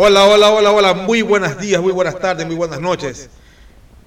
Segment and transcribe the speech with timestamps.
[0.00, 0.94] Hola, hola, hola, hola.
[0.94, 3.30] Muy buenos días, muy buenas tardes, muy buenas noches.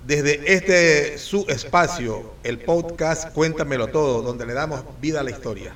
[0.07, 5.73] Desde este su espacio, el podcast Cuéntamelo Todo, donde le damos vida a la historia.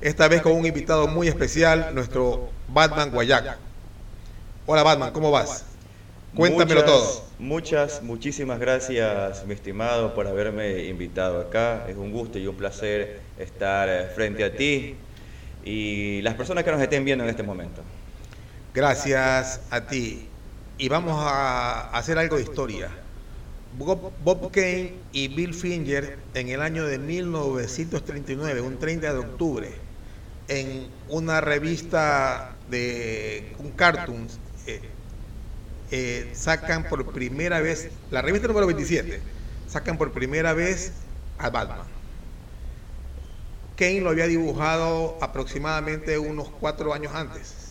[0.00, 3.58] Esta vez con un invitado muy especial, nuestro Batman Guayac.
[4.66, 5.64] Hola Batman, ¿cómo vas?
[6.36, 7.24] Cuéntamelo muchas, todo.
[7.40, 11.86] Muchas, muchísimas gracias, mi estimado, por haberme invitado acá.
[11.88, 14.94] Es un gusto y un placer estar eh, frente a ti
[15.64, 17.82] y las personas que nos estén viendo en este momento.
[18.74, 20.28] Gracias a ti.
[20.78, 22.90] Y vamos a hacer algo de historia.
[23.78, 29.72] Bob, Kane y Bill Finger en el año de 1939, un 30 de octubre,
[30.48, 34.26] en una revista de un cartoon,
[34.66, 34.80] eh,
[35.92, 39.22] eh, sacan por primera vez, la revista número 27,
[39.68, 40.94] sacan por primera vez
[41.38, 41.86] a Batman.
[43.76, 47.63] Kane lo había dibujado aproximadamente unos cuatro años antes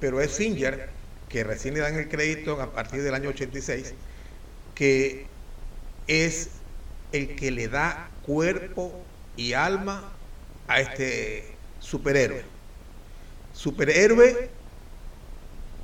[0.00, 0.90] pero es Finger,
[1.28, 3.94] que recién le dan el crédito a partir del año 86,
[4.74, 5.26] que
[6.06, 6.50] es
[7.12, 9.04] el que le da cuerpo
[9.36, 10.12] y alma
[10.66, 11.44] a este
[11.78, 12.44] superhéroe.
[13.52, 14.50] Superhéroe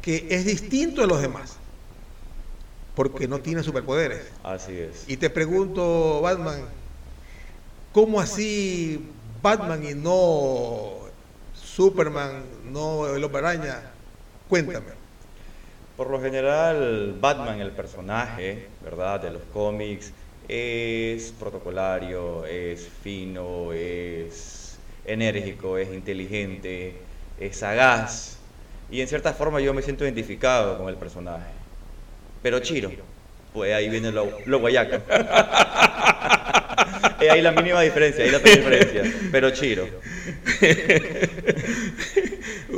[0.01, 1.57] que es distinto de los demás,
[2.95, 4.31] porque no tiene superpoderes.
[4.45, 5.05] Así es.
[5.09, 6.61] Y te pregunto, Batman,
[7.93, 9.05] ¿cómo así
[9.43, 11.09] Batman y no
[11.55, 13.96] Superman, no el Hombre Araña?
[14.49, 14.87] Cuéntame.
[15.97, 19.21] Por lo general, Batman, el personaje, ¿verdad?
[19.21, 20.13] De los cómics,
[20.47, 26.95] es protocolario, es fino, es enérgico, es inteligente,
[27.41, 28.37] es sagaz.
[28.91, 31.51] Y en cierta forma yo me siento identificado con el personaje.
[32.43, 32.91] Pero Chiro,
[33.53, 35.03] pues ahí viene lo, lo guayaca.
[37.31, 39.03] ahí la mínima diferencia, ahí la diferencia.
[39.33, 39.87] Pero Chiro.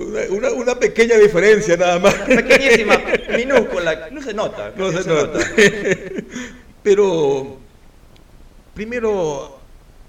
[0.08, 2.14] Una, una, una, pequeña diferencia nada más.
[2.14, 2.98] Pequeñísima,
[3.36, 4.72] minúscula, no se nota.
[4.76, 5.38] No se, se nota.
[5.38, 5.50] nota.
[6.82, 7.58] Pero
[8.74, 9.58] primero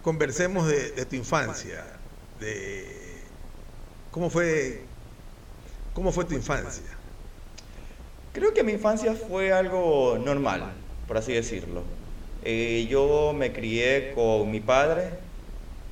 [0.02, 1.86] conversemos de, de, tu infancia,
[2.40, 2.86] de
[4.12, 4.82] cómo fue,
[5.94, 6.84] cómo fue tu infancia.
[8.32, 10.72] Creo que mi infancia fue algo normal,
[11.08, 11.84] por así decirlo.
[12.44, 15.10] Eh, yo me crié con mi padre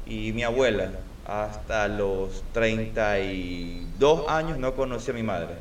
[0.06, 0.92] y mi abuela
[1.28, 5.56] hasta los 32 años no conocí a mi madre.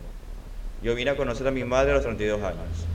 [0.82, 2.86] Yo vine a conocer a mi madre a los 32 años,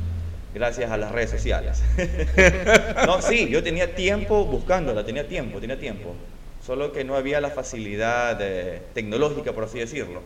[0.55, 1.83] gracias a las redes sociales.
[3.05, 6.15] no, sí, yo tenía tiempo buscándola, tenía tiempo, tenía tiempo.
[6.65, 10.21] Solo que no había la facilidad eh, tecnológica, por así decirlo.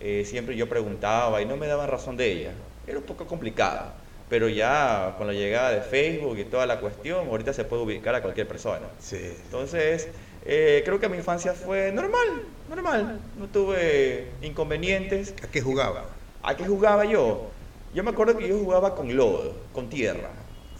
[0.00, 2.52] Eh, siempre yo preguntaba y no me daban razón de ella.
[2.86, 3.92] Era un poco complicado.
[4.28, 8.14] Pero ya con la llegada de Facebook y toda la cuestión, ahorita se puede ubicar
[8.14, 8.86] a cualquier persona.
[8.98, 9.16] Sí.
[9.44, 10.08] Entonces,
[10.48, 13.20] eh, creo que mi infancia fue normal, normal.
[13.36, 15.34] No tuve inconvenientes.
[15.42, 16.06] ¿A qué jugaba?
[16.42, 17.50] ¿A qué jugaba yo?
[17.92, 20.30] Yo me acuerdo que yo jugaba con lodo, con tierra,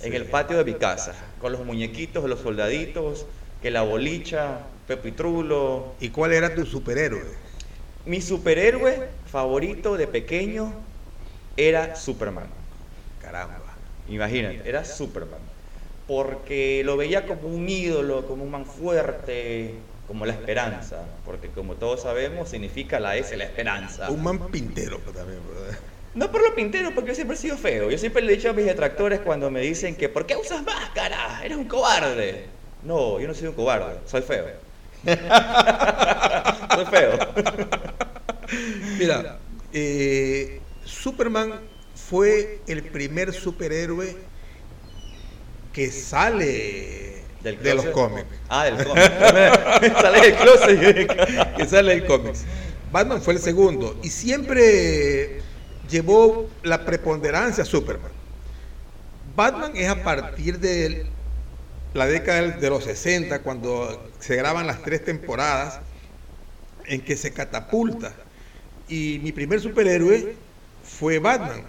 [0.00, 0.06] sí.
[0.06, 3.26] en el patio de mi casa, con los muñequitos de los soldaditos,
[3.60, 5.94] que la bolicha, Pepitrulo.
[5.98, 7.24] ¿Y cuál era tu superhéroe?
[8.04, 10.72] Mi superhéroe favorito de pequeño
[11.56, 12.46] era Superman.
[13.20, 13.58] Caramba.
[14.08, 15.55] Imagínate, era Superman
[16.06, 19.74] porque lo veía como un ídolo, como un man fuerte,
[20.06, 24.10] como la esperanza, porque como todos sabemos significa la S, la esperanza.
[24.10, 25.78] Un man pintero también, ¿verdad?
[26.14, 27.90] No por lo pintero, porque yo siempre he sido feo.
[27.90, 30.64] Yo siempre le he dicho a mis detractores cuando me dicen que ¿por qué usas
[30.64, 31.44] máscara?
[31.44, 32.46] Eres un cobarde.
[32.84, 34.46] No, yo no soy un cobarde, soy feo.
[36.74, 37.18] soy feo.
[38.98, 39.38] Mira,
[39.72, 41.60] eh, Superman
[41.94, 44.16] fue el primer superhéroe
[45.76, 48.26] que sale ¿Del de los cómics.
[48.48, 49.04] Ah, del cómic.
[50.00, 51.54] sale del closet.
[51.54, 52.44] que sale del cómics.
[52.90, 55.42] Batman fue el segundo y siempre
[55.90, 58.10] llevó la preponderancia a Superman.
[59.36, 61.04] Batman es a partir de
[61.92, 65.80] la década de los 60, cuando se graban las tres temporadas,
[66.86, 68.14] en que se catapulta.
[68.88, 70.36] Y mi primer superhéroe
[70.82, 71.64] fue Batman.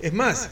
[0.00, 0.50] Es más,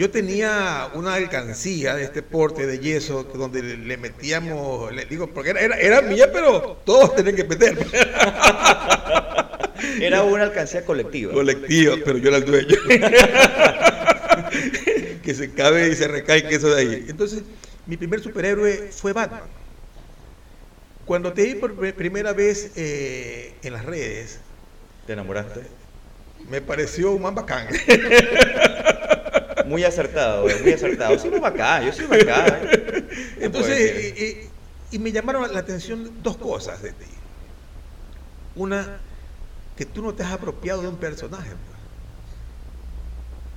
[0.00, 5.50] yo tenía una alcancía de este porte de yeso donde le, metíamos, le digo, porque
[5.50, 7.76] era, era, era, mía, pero todos tenían que meter.
[10.00, 11.34] Era una alcancía colectiva.
[11.34, 12.76] Colectiva, pero yo era el dueño.
[15.22, 17.04] que se cabe y se recae que eso de ahí.
[17.08, 17.42] Entonces,
[17.86, 19.42] mi primer superhéroe fue Batman.
[21.04, 24.38] Cuando te vi por primera vez eh, en las redes,
[25.06, 25.62] ¿te enamoraste?
[26.48, 27.66] Me pareció un man bacán.
[29.70, 31.16] Muy acertado, muy acertado.
[31.16, 32.58] Soy muy bacán, yo soy bacán.
[33.38, 34.50] Entonces, y, y,
[34.90, 37.06] y, me llamaron la atención dos cosas de ti.
[38.56, 38.98] Una,
[39.76, 41.50] que tú no te has apropiado de un personaje.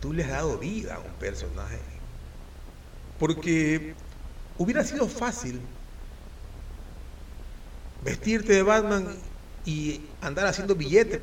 [0.01, 1.79] tú le has dado vida a un personaje.
[3.17, 3.95] Porque
[4.59, 5.59] hubiera sido fácil
[8.03, 9.07] vestirte de Batman
[9.65, 11.21] y andar haciendo billetes.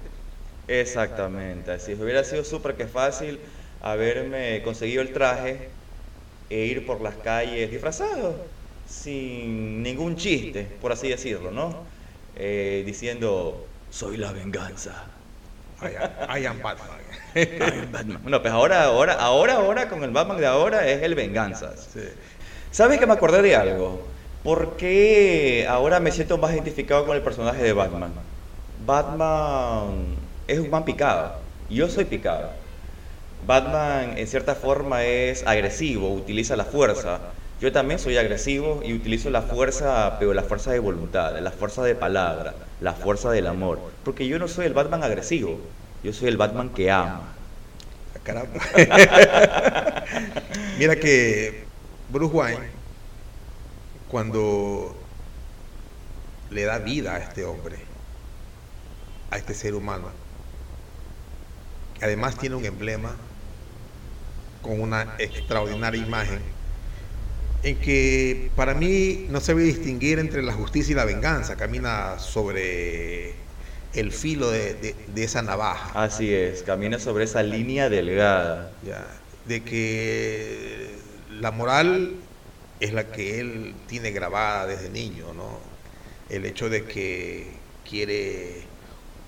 [0.66, 3.38] Exactamente, así hubiera sido súper que fácil
[3.81, 5.81] haberme conseguido el traje
[6.49, 11.88] e ir por las calles disfrazado, sin ningún chiste, por así decirlo, ¿no?
[12.35, 15.17] Eh, diciendo, soy la venganza.
[15.82, 17.03] I am, Batman.
[18.23, 21.75] Bueno, pues ahora, ahora, ahora, ahora, con el Batman de ahora es el venganza.
[22.71, 24.15] ¿Sabes que me acordé de algo?
[24.43, 28.31] ¿Por qué ahora me siento más identificado con el personaje de Batman?
[28.76, 31.50] Batman es un man picado.
[31.69, 32.60] Yo soy picado.
[33.40, 37.34] Batman en cierta forma es agresivo, utiliza la fuerza.
[37.58, 41.82] Yo también soy agresivo y utilizo la fuerza, pero la fuerza de voluntad, la fuerza
[41.82, 43.98] de palabra, la fuerza del amor.
[44.02, 47.46] Porque yo no soy el Batman agresivo, yo soy el Batman que ama.
[48.14, 48.60] Ah, caramba.
[50.75, 51.70] Mira que
[52.08, 52.82] Bruce Wayne,
[54.06, 55.08] cuando
[56.50, 57.78] le da vida a este hombre,
[59.31, 60.12] a este ser humano,
[62.00, 63.30] además tiene un emblema
[64.62, 66.41] con una extraordinaria imagen,
[67.62, 72.19] en que para mí no se ve distinguir entre la justicia y la venganza, camina
[72.19, 73.35] sobre
[73.95, 76.03] el filo de, esa navaja.
[76.03, 78.73] Así es, camina sobre esa línea delgada.
[79.47, 80.91] de que
[81.41, 82.15] la moral
[82.79, 85.59] es la que él tiene grabada desde niño, ¿no?
[86.29, 87.49] El hecho de que
[87.89, 88.62] quiere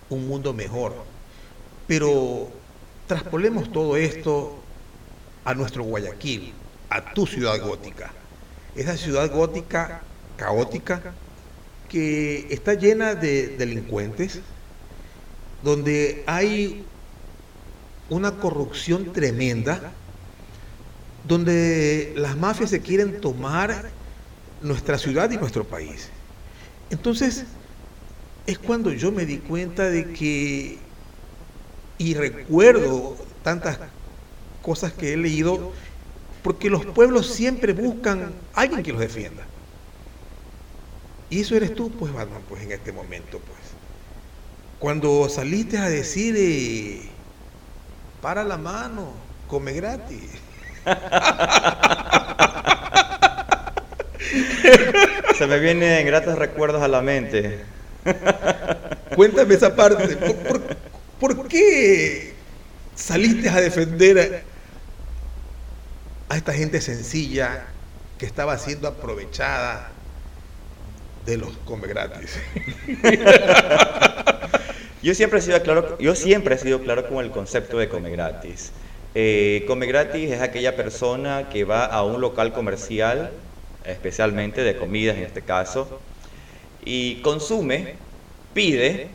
[0.09, 0.95] un mundo mejor.
[1.87, 2.49] Pero
[3.07, 4.62] traspolemos todo esto
[5.45, 6.53] a nuestro Guayaquil,
[6.91, 8.13] a tu ciudad gótica.
[8.75, 10.03] Esa ciudad gótica
[10.37, 11.15] caótica
[11.89, 14.41] que está llena de delincuentes,
[15.63, 16.85] donde hay
[18.09, 19.93] una corrupción tremenda,
[21.27, 23.91] donde las mafias se quieren tomar
[24.63, 26.09] nuestra ciudad y nuestro país.
[26.91, 27.45] Entonces,
[28.47, 30.79] es cuando yo me di cuenta de que,
[31.99, 33.79] y recuerdo tantas
[34.63, 35.73] cosas que he leído,
[36.43, 39.45] porque los pueblos siempre buscan a alguien que los defienda.
[41.31, 43.59] Y eso eres tú, pues, Batman, pues, en este momento, pues.
[44.79, 47.03] Cuando saliste a decir, eh,
[48.21, 49.13] para la mano,
[49.49, 50.31] come gratis.
[55.37, 57.61] Se me vienen gratos recuerdos a la mente.
[59.17, 60.17] Cuéntame esa parte.
[61.21, 62.35] ¿Por, qué
[62.95, 64.45] saliste a defender
[66.33, 67.65] a, esta gente sencilla
[68.19, 69.91] que estaba siendo aprovechada
[71.27, 72.39] de los come gratis?
[75.03, 78.11] yo siempre he sido claro, yo siempre he sido claro con el concepto de come
[78.11, 78.73] gratis.
[79.15, 83.31] Eh, come gratis es aquella persona que va a un local comercial,
[83.85, 86.01] especialmente de comidas en este caso,
[86.85, 87.97] y consume,
[88.55, 89.09] pide,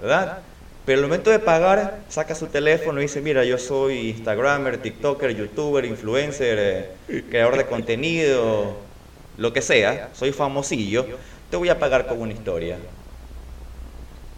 [0.00, 0.42] ¿verdad?
[0.88, 5.36] Pero al momento de pagar, saca su teléfono y dice, mira, yo soy Instagramer, TikToker,
[5.36, 6.58] YouTuber, influencer,
[7.08, 8.74] eh, creador de contenido,
[9.36, 11.04] lo que sea, soy famosillo,
[11.50, 12.78] te voy a pagar con una historia.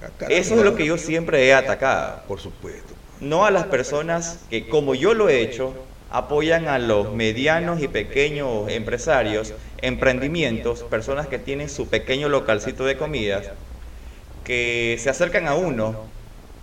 [0.02, 2.22] Ah, Eso es lo que yo siempre he atacado.
[2.26, 5.74] Por supuesto no a las personas que, como yo lo he hecho,
[6.10, 12.96] apoyan a los medianos y pequeños empresarios, emprendimientos, personas que tienen su pequeño localcito de
[12.96, 13.46] comidas,
[14.42, 16.08] que se acercan a uno,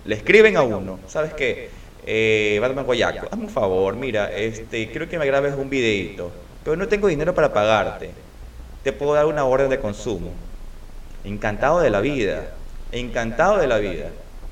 [0.08, 1.70] le escriben a uno, ¿sabes qué?
[2.06, 6.32] Eh, Batman Guayaco, hazme un favor, mira, este, quiero que me grabes un videito,
[6.64, 8.12] pero no tengo dinero para pagarte,
[8.84, 10.32] te puedo dar una orden de consumo.
[11.26, 12.54] Encantado de la vida,
[12.94, 14.10] encantado de la vida.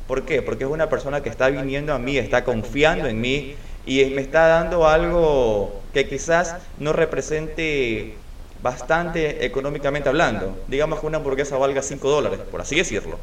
[0.08, 0.42] ¿Por qué?
[0.42, 4.22] Porque es una persona que está viniendo a mí, está confiando en mí y me
[4.22, 8.16] está dando algo que quizás no represente
[8.62, 10.58] bastante económicamente hablando.
[10.68, 13.18] Digamos que una hamburguesa valga 5 dólares, por así decirlo.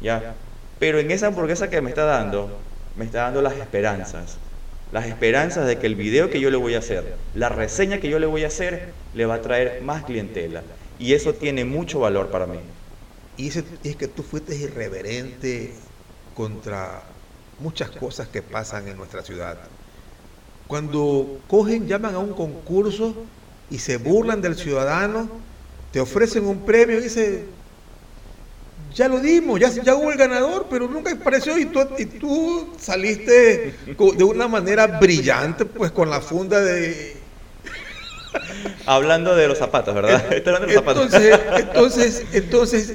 [0.00, 0.34] ¿ya?
[0.78, 2.58] Pero en esa hamburguesa que me está dando,
[2.96, 4.38] me está dando las esperanzas.
[4.92, 8.08] Las esperanzas de que el video que yo le voy a hacer, la reseña que
[8.08, 10.62] yo le voy a hacer, le va a traer más clientela.
[10.98, 12.58] Y eso tiene mucho valor para mí.
[13.36, 15.72] Y es que tú fuiste irreverente
[16.34, 17.02] contra
[17.58, 19.58] muchas cosas que pasan en nuestra ciudad.
[20.66, 23.14] Cuando cogen, llaman a un concurso
[23.70, 25.28] y se burlan del ciudadano,
[25.92, 27.44] te ofrecen un premio y dice,
[28.96, 32.74] ya lo dimos, ya, ya hubo el ganador, pero nunca apareció y tú, y tú
[32.80, 37.14] saliste de una manera brillante, pues con la funda de...
[38.86, 40.32] Hablando de los zapatos, ¿verdad?
[40.32, 42.94] Entonces, entonces, entonces,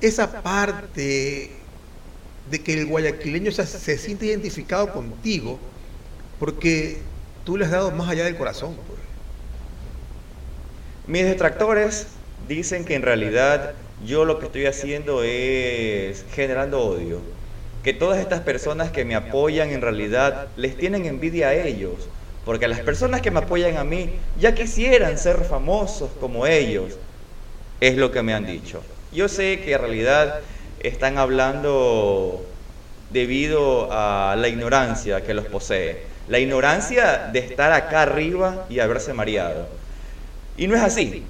[0.00, 1.50] esa parte
[2.50, 5.58] de que el guayaquileño se, siente identificado contigo,
[6.38, 6.98] Porque
[7.44, 8.76] tú le has dado más allá del corazón.
[8.76, 9.00] Pues.
[11.08, 12.06] Mis detractores
[12.46, 13.74] dicen que en realidad
[14.06, 17.20] yo lo que estoy haciendo es generando odio.
[17.82, 22.08] Que todas estas personas que me apoyan en realidad les tienen envidia a ellos.
[22.44, 26.94] Porque las personas que me apoyan a mí ya quisieran ser famosos como ellos.
[27.80, 28.82] Es lo que me han dicho.
[29.12, 30.40] Yo sé que en realidad
[30.80, 32.44] están hablando
[33.10, 36.02] debido a la ignorancia que los posee.
[36.28, 39.68] La ignorancia de estar acá arriba y haberse mareado.
[40.56, 41.24] Y no es así,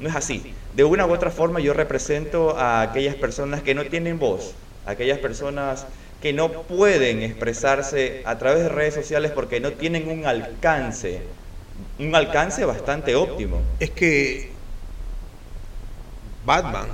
[0.00, 0.54] no es así.
[0.74, 4.54] De una u otra forma yo represento a aquellas personas que no tienen voz,
[4.86, 5.86] aquellas personas
[6.22, 11.22] que no pueden expresarse a través de redes sociales porque no tienen un alcance,
[11.98, 13.62] un alcance bastante óptimo.
[13.80, 14.52] Es que
[16.44, 16.88] Batman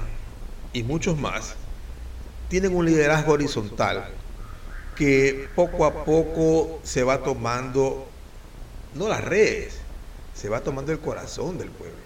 [0.73, 1.54] y muchos más
[2.49, 4.06] tienen un liderazgo horizontal
[4.95, 8.06] que poco a poco se va tomando,
[8.95, 9.80] no las redes,
[10.35, 11.97] se va tomando el corazón del pueblo,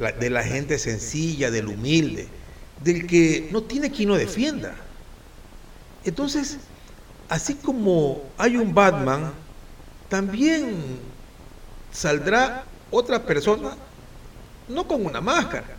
[0.00, 2.28] de la gente sencilla, del humilde,
[2.82, 4.74] del que no tiene quien lo defienda.
[6.04, 6.58] Entonces,
[7.28, 9.32] así como hay un Batman,
[10.08, 10.76] también
[11.92, 13.76] saldrá otra persona,
[14.68, 15.76] no con una máscara,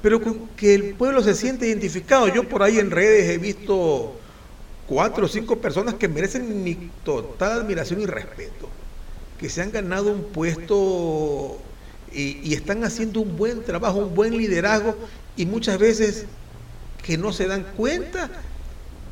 [0.00, 2.28] pero con que el pueblo se siente identificado.
[2.28, 4.18] Yo por ahí en redes he visto
[4.86, 8.68] cuatro o cinco personas que merecen mi total admiración y respeto,
[9.38, 11.58] que se han ganado un puesto
[12.14, 14.96] y, están haciendo un buen trabajo, un buen liderazgo
[15.36, 16.26] y muchas veces
[17.02, 18.30] que no se dan cuenta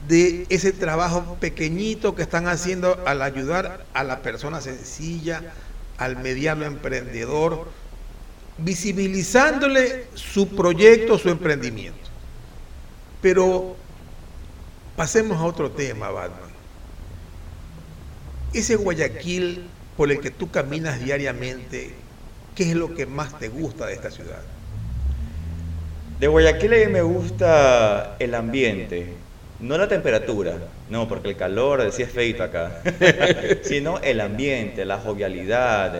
[0.08, 5.42] de ese trabajo pequeñito que están haciendo al ayudar a la persona sencilla,
[5.98, 7.68] al mediano emprendedor,
[8.58, 11.98] visibilizándole su proyecto, su emprendimiento.
[13.20, 13.76] Pero
[14.96, 16.50] pasemos a otro tema, Batman.
[18.52, 21.94] Ese Guayaquil por el que tú caminas diariamente,
[22.60, 24.42] ¿qué es lo que más te gusta de esta ciudad?
[26.20, 29.14] De Guayaquil a mí me gusta el ambiente,
[29.60, 30.58] no la temperatura,
[30.90, 32.82] no, porque el calor decía es feito acá,
[33.62, 35.94] sino el ambiente, la jovialidad,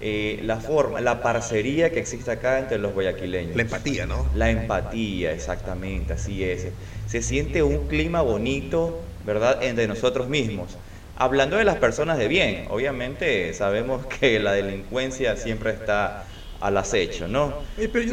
[0.00, 3.54] eh, la forma, la parcería que existe acá entre los guayaquileños.
[3.54, 4.26] La empatía, ¿no?
[4.34, 6.66] La empatía, exactamente, así es.
[7.06, 10.76] Se siente un clima bonito, ¿verdad?, entre nosotros mismos.
[11.16, 16.24] Hablando de las personas de bien, obviamente sabemos que la delincuencia siempre está
[16.60, 17.54] al acecho, ¿no?
[17.76, 18.04] Pero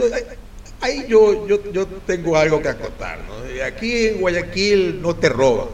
[0.82, 3.20] Ahí yo, yo, yo tengo algo que acotar.
[3.28, 3.66] ¿no?
[3.66, 5.68] Aquí en Guayaquil no te roban.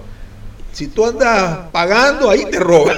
[0.76, 2.98] Si tú andas pagando, ahí te roban.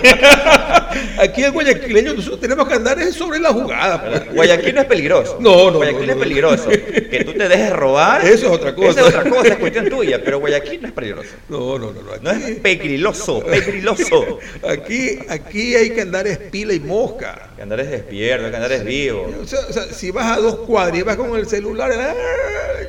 [1.21, 4.03] Aquí en Guayaquileño nosotros tenemos que andar sobre la jugada.
[4.03, 4.33] Pues.
[4.33, 5.37] Guayaquil no es peligroso.
[5.39, 5.77] No, no.
[5.77, 6.69] Guayaquil no, es peligroso.
[6.69, 8.25] Que tú te dejes robar.
[8.25, 8.89] Eso es otra cosa.
[8.89, 10.19] Eso es otra cosa, es cuestión tuya.
[10.25, 11.29] Pero Guayaquil no es peligroso.
[11.49, 12.01] No, no, no.
[12.01, 14.39] No, no es peligroso, peligroso.
[14.67, 17.49] Aquí, aquí hay que andar espila y mosca.
[17.55, 19.31] Que andar es despierto, que andar es vivo.
[19.39, 22.13] O sea, o sea, si vas a dos cuadras y vas con el celular, ¡ah!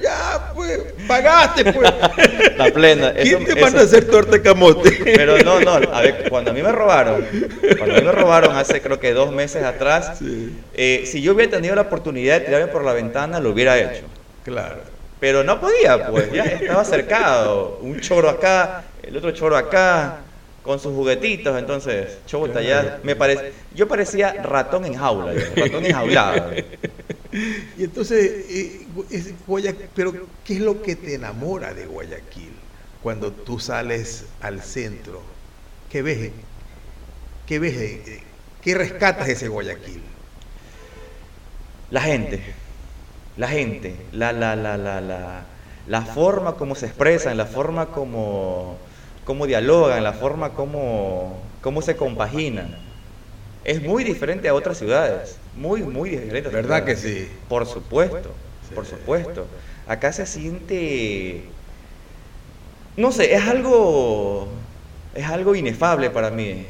[0.00, 1.92] ya, pues, pagaste, pues.
[2.56, 3.12] La plena.
[3.12, 4.77] ¿Quién te manda a hacer torta camote?
[5.04, 7.24] Pero no, no, a ver, cuando a mí me robaron,
[7.78, 10.20] cuando a mí me robaron hace creo que dos meses atrás,
[10.74, 14.04] eh, si yo hubiera tenido la oportunidad de tirarme por la ventana, lo hubiera hecho.
[14.44, 14.76] Claro.
[15.20, 17.78] Pero no podía, pues, ya estaba cercado.
[17.82, 20.18] Un choro acá, el otro choro acá,
[20.62, 26.50] con sus juguetitos, entonces, chota, ya me parece, yo parecía ratón en jaula, ratón enjaulado.
[27.76, 28.86] Y entonces, eh,
[29.94, 30.12] pero
[30.44, 32.52] ¿qué es lo que te enamora de Guayaquil?
[33.00, 35.36] Cuando tú sales al centro?
[35.88, 36.32] ¿Qué ves?
[37.46, 38.24] ¿Qué ves?
[38.60, 40.16] ¿Qué rescatas ese Guayaquil?
[41.90, 42.54] La gente,
[43.36, 45.46] la gente, la, la, la, la, la,
[45.86, 48.88] la forma como se expresan, la forma como,
[49.24, 52.76] como dialogan, la forma como, como se compaginan.
[53.64, 56.50] Es muy diferente a otras ciudades, muy, muy diferente.
[56.50, 57.44] ¿Verdad que sí?
[57.48, 58.40] Por supuesto,
[58.74, 59.50] por supuesto.
[59.86, 61.57] Acá se siente
[62.98, 64.48] no sé, es algo,
[65.14, 66.66] es algo inefable para mí.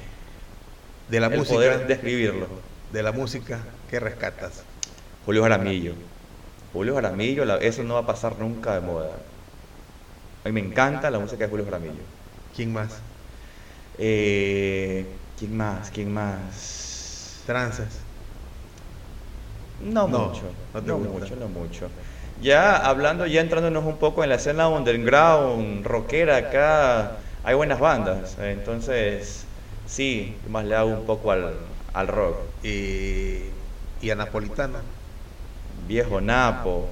[1.09, 1.55] De la el música.
[1.55, 2.47] Poder describirlo.
[2.93, 4.63] De la música, ¿qué rescatas?
[5.25, 5.95] Julio Jaramillo.
[6.75, 9.11] Julio Jaramillo, eso no va a pasar nunca de moda.
[10.45, 12.03] A mí me encanta la música de Julio Jaramillo.
[12.55, 12.99] ¿Quién más?
[13.97, 15.07] Eh,
[15.39, 15.91] ¿Quién más?
[15.91, 17.43] ¿Quién más?
[17.47, 18.01] Tranzas.
[19.83, 20.43] No, mucho.
[20.85, 21.89] No, mucho, no mucho.
[22.41, 28.37] Ya hablando, ya entrándonos un poco en la escena underground, rockera, acá hay buenas bandas.
[28.39, 29.45] Entonces,
[29.87, 32.37] sí, más le hago un poco al, rock.
[32.63, 33.41] ¿Y,
[34.01, 34.79] ¿Y a Napolitano?
[35.89, 36.89] Viejo Napo.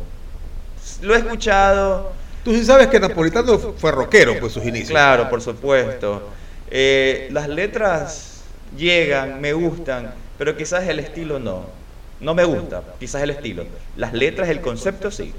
[1.03, 2.13] Lo he escuchado.
[2.45, 4.91] Tú sí sabes que Napolitano fue rockero, pues sus inicios.
[4.91, 6.31] Claro, por supuesto.
[6.71, 8.43] Eh, las letras
[8.77, 11.86] llegan, me gustan, pero quizás el estilo no.
[12.21, 13.65] No me gusta, quizás el estilo.
[13.97, 15.33] Las letras, el concepto sí.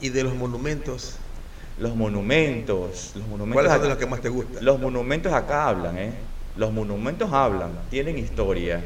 [0.00, 1.16] ¿Y de los monumentos?
[1.78, 3.54] Los monumentos, los monumentos.
[3.54, 4.64] ¿Cuáles son de los que más te gustan?
[4.64, 6.12] Los monumentos acá hablan, ¿eh?
[6.56, 8.80] Los monumentos hablan, tienen historia.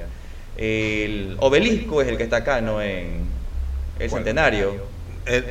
[0.56, 2.80] El obelisco es el que está acá, ¿no?
[2.80, 3.26] En
[3.98, 4.74] el centenario.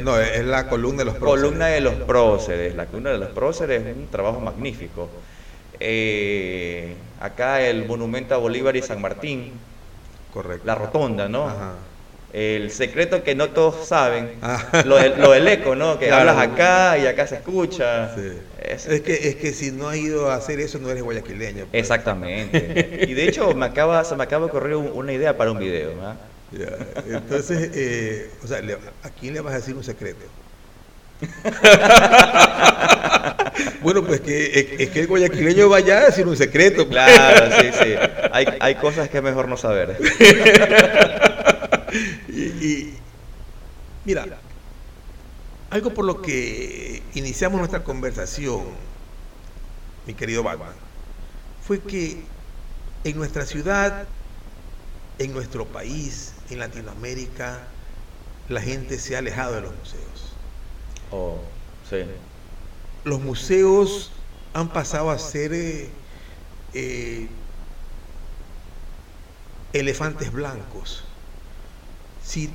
[0.02, 1.42] no, es la columna de los próceres.
[1.44, 2.76] Columna de los próceres.
[2.76, 5.10] La columna de los próceres es un trabajo magnífico.
[5.80, 9.52] Eh, acá el monumento a Bolívar y San Martín.
[10.38, 10.68] Correcto.
[10.68, 11.48] La rotonda, ¿no?
[11.48, 11.74] Ajá.
[12.32, 14.84] El secreto que no todos saben, ah.
[14.86, 15.98] lo, del eco, ¿no?
[15.98, 18.16] Que hablas acá y acá se escucha.
[18.62, 21.66] Es, que, es que si no has ido a hacer eso no eres guayaquileño.
[21.66, 21.82] Pues.
[21.82, 23.06] Exactamente.
[23.08, 25.94] y de hecho me acaba, se me acaba de ocurrir una idea para un video.
[27.08, 28.62] Entonces, eh, o sea,
[29.02, 30.24] ¿a quién le vas a decir un secreto?
[33.82, 36.88] bueno, pues que, es que el guayaquileño vaya a decir un secreto.
[36.88, 37.94] Claro, sí, sí.
[38.32, 39.98] Hay, hay cosas que es mejor no saber.
[42.30, 42.94] y,
[44.06, 44.26] mira,
[45.70, 48.64] algo por lo que iniciamos nuestra conversación,
[50.06, 50.74] mi querido Batman,
[51.66, 52.22] fue que
[53.04, 54.06] en nuestra ciudad,
[55.20, 57.60] en nuestro país, en Latinoamérica,
[58.50, 60.34] la gente se ha alejado de los museos.
[61.12, 61.40] Oh,
[61.90, 61.98] sí.
[63.08, 64.12] Los museos
[64.54, 65.90] han pasado a ser eh,
[66.74, 67.28] eh,
[69.74, 71.04] elefantes blancos
[72.28, 72.50] si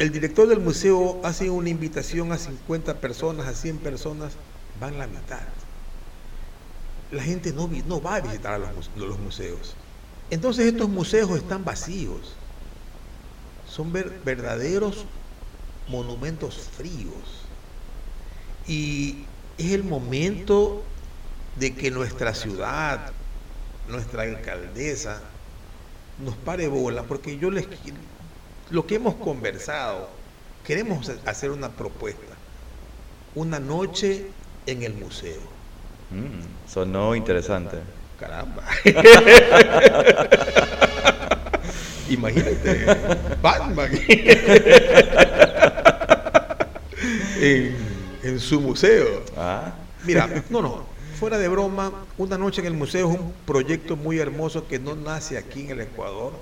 [0.00, 4.32] el director del museo hace una invitación a 50 personas, a 100 personas,
[4.80, 5.38] van la mitad.
[7.12, 7.68] La gente no,
[8.02, 8.58] va a visitar
[8.96, 9.76] los, museos.
[10.30, 12.34] Entonces estos museos están vacíos.
[13.68, 15.04] Son verdaderos
[15.88, 17.39] monumentos fríos.
[18.70, 19.16] Y
[19.58, 20.84] es el momento
[21.56, 23.10] de que nuestra ciudad,
[23.88, 25.20] nuestra alcaldesa,
[26.24, 27.66] nos pare bola, porque yo les
[28.70, 30.08] lo que hemos conversado,
[30.64, 32.20] queremos hacer una propuesta.
[33.34, 34.26] Una noche
[34.66, 35.40] en el museo.
[36.10, 37.78] Mm, sonó interesante.
[38.20, 38.62] Caramba.
[42.08, 42.86] Imagínate,
[43.42, 43.90] Batman
[47.40, 47.99] en,
[48.38, 49.24] su museo.
[49.36, 49.74] Ah.
[50.04, 50.84] Mira, no, no,
[51.18, 54.96] fuera de broma, una noche en el museo es un proyecto muy hermoso que no
[54.96, 56.32] nace aquí en el Ecuador.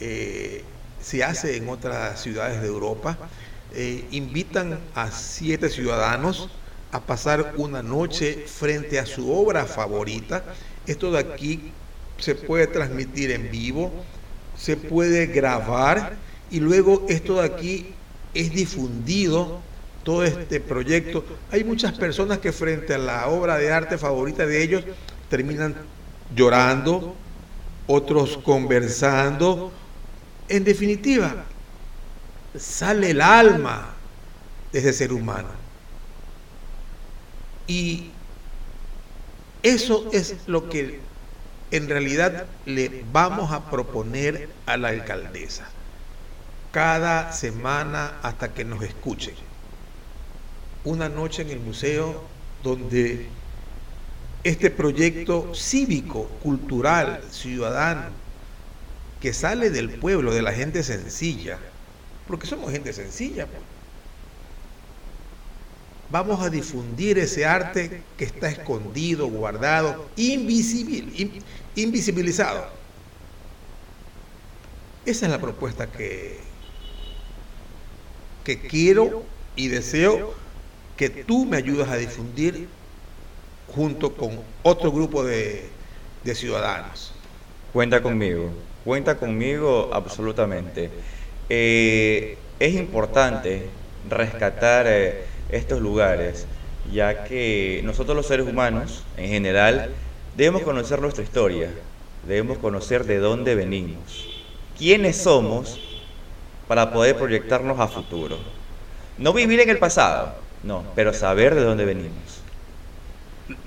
[0.00, 0.64] Eh,
[1.00, 3.16] se hace en otras ciudades de Europa.
[3.74, 6.48] Eh, invitan a siete ciudadanos
[6.90, 10.42] a pasar una noche frente a su obra favorita.
[10.86, 11.72] Esto de aquí
[12.18, 13.92] se puede transmitir en vivo,
[14.56, 16.16] se puede grabar
[16.50, 17.94] y luego esto de aquí
[18.34, 19.60] es difundido,
[20.08, 21.22] todo este proyecto.
[21.50, 24.82] Hay muchas personas que frente a la obra de arte favorita de ellos
[25.28, 25.74] terminan
[26.34, 27.14] llorando,
[27.86, 29.70] otros conversando,
[30.48, 31.44] en definitiva,
[32.58, 33.96] sale el alma
[34.72, 35.50] de ese ser humano.
[37.66, 38.08] Y
[39.62, 41.00] eso es lo que
[41.70, 45.68] en realidad le vamos a proponer a la alcaldesa
[46.72, 49.47] cada semana hasta que nos escuchen.
[50.84, 52.22] Una noche en el museo
[52.62, 53.26] donde
[54.44, 58.10] este proyecto cívico, cultural, ciudadano,
[59.20, 61.58] que sale del pueblo, de la gente sencilla,
[62.26, 63.46] porque somos gente sencilla.
[63.46, 63.60] Pues.
[66.10, 71.30] Vamos a difundir ese arte que está escondido, guardado, invisible,
[71.74, 72.66] invisibilizado.
[75.04, 76.38] Esa es la propuesta que,
[78.44, 79.24] que quiero
[79.56, 80.34] y deseo
[80.98, 82.68] que tú me ayudas a difundir
[83.74, 85.68] junto con otro grupo de,
[86.24, 87.12] de ciudadanos.
[87.72, 88.50] Cuenta conmigo.
[88.84, 90.90] Cuenta conmigo absolutamente.
[91.48, 93.66] Eh, es importante
[94.10, 96.46] rescatar eh, estos lugares,
[96.92, 99.90] ya que nosotros los seres humanos, en general,
[100.36, 101.70] debemos conocer nuestra historia,
[102.26, 104.28] debemos conocer de dónde venimos,
[104.76, 105.80] quiénes somos
[106.66, 108.36] para poder proyectarnos a futuro.
[109.16, 112.42] No vivir en el pasado, no, pero saber de dónde venimos.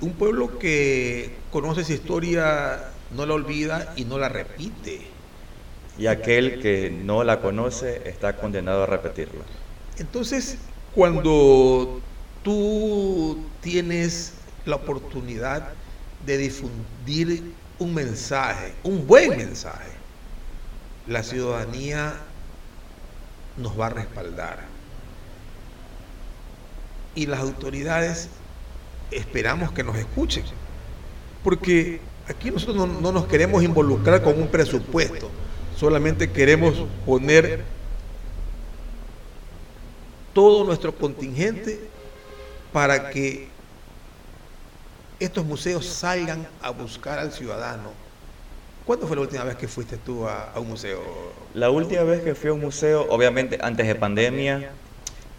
[0.01, 5.01] Un pueblo que conoce su historia no la olvida y no la repite.
[5.97, 9.43] Y aquel que no la conoce está condenado a repetirla.
[9.97, 10.57] Entonces,
[10.95, 12.01] cuando
[12.43, 14.33] tú tienes
[14.65, 15.69] la oportunidad
[16.25, 19.91] de difundir un mensaje, un buen mensaje,
[21.07, 22.13] la ciudadanía
[23.57, 24.70] nos va a respaldar.
[27.15, 28.29] Y las autoridades
[29.11, 30.43] esperamos que nos escuchen,
[31.43, 35.29] porque aquí nosotros no, no nos queremos involucrar con un presupuesto,
[35.77, 37.63] solamente queremos poner
[40.33, 41.79] todo nuestro contingente
[42.71, 43.49] para que
[45.19, 47.91] estos museos salgan a buscar al ciudadano.
[48.85, 51.01] ¿Cuándo fue la última vez que fuiste tú a, a un museo?
[51.53, 54.71] La última vez que fui a un museo, obviamente antes de pandemia,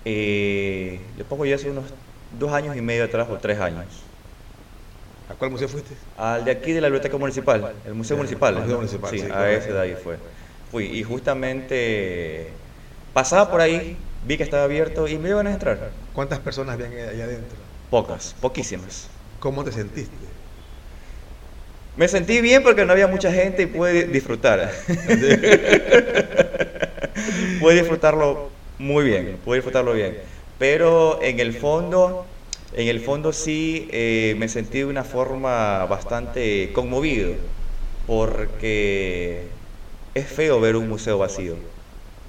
[0.04, 1.84] eh, le pongo ya hace unos
[2.38, 3.86] dos años y medio atrás o tres años.
[5.28, 5.94] ¿A cuál museo fuiste?
[6.18, 8.56] Al de aquí de la biblioteca municipal, el museo municipal.
[8.56, 10.16] el museo municipal, Sí, sí, a ese de ahí fue.
[10.70, 12.48] Fui y justamente
[13.12, 15.90] pasaba por ahí, vi que estaba abierto y me iban a entrar.
[16.14, 17.56] ¿Cuántas personas habían allá adentro?
[17.90, 19.08] Pocas, poquísimas.
[19.40, 20.16] ¿Cómo te sentiste?
[21.96, 24.70] Me sentí bien porque no había mucha gente y pude disfrutar.
[27.60, 28.50] pude disfrutarlo
[28.82, 30.18] muy bien, pude disfrutarlo bien.
[30.58, 32.26] Pero en el fondo,
[32.74, 37.34] en el fondo sí eh, me sentí de una forma bastante conmovido
[38.08, 39.42] porque
[40.14, 41.54] es feo ver un museo vacío.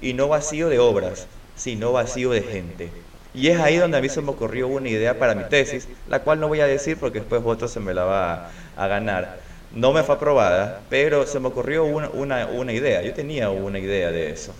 [0.00, 2.88] Y no vacío de obras, sino vacío de gente.
[3.34, 6.20] Y es ahí donde a mí se me ocurrió una idea para mi tesis, la
[6.20, 9.40] cual no voy a decir porque después otro se me la va a, ganar.
[9.74, 13.02] No me fue aprobada, pero se me ocurrió una idea.
[13.02, 14.54] Yo tenía una idea de eso.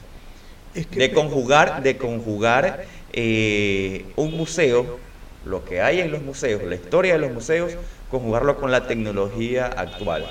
[0.75, 4.99] Es que De conjugar, de conjugar eh, un museo,
[5.45, 7.77] lo que hay en los museos, la historia de los museos,
[8.09, 10.27] conjugarlo con la tecnología actual.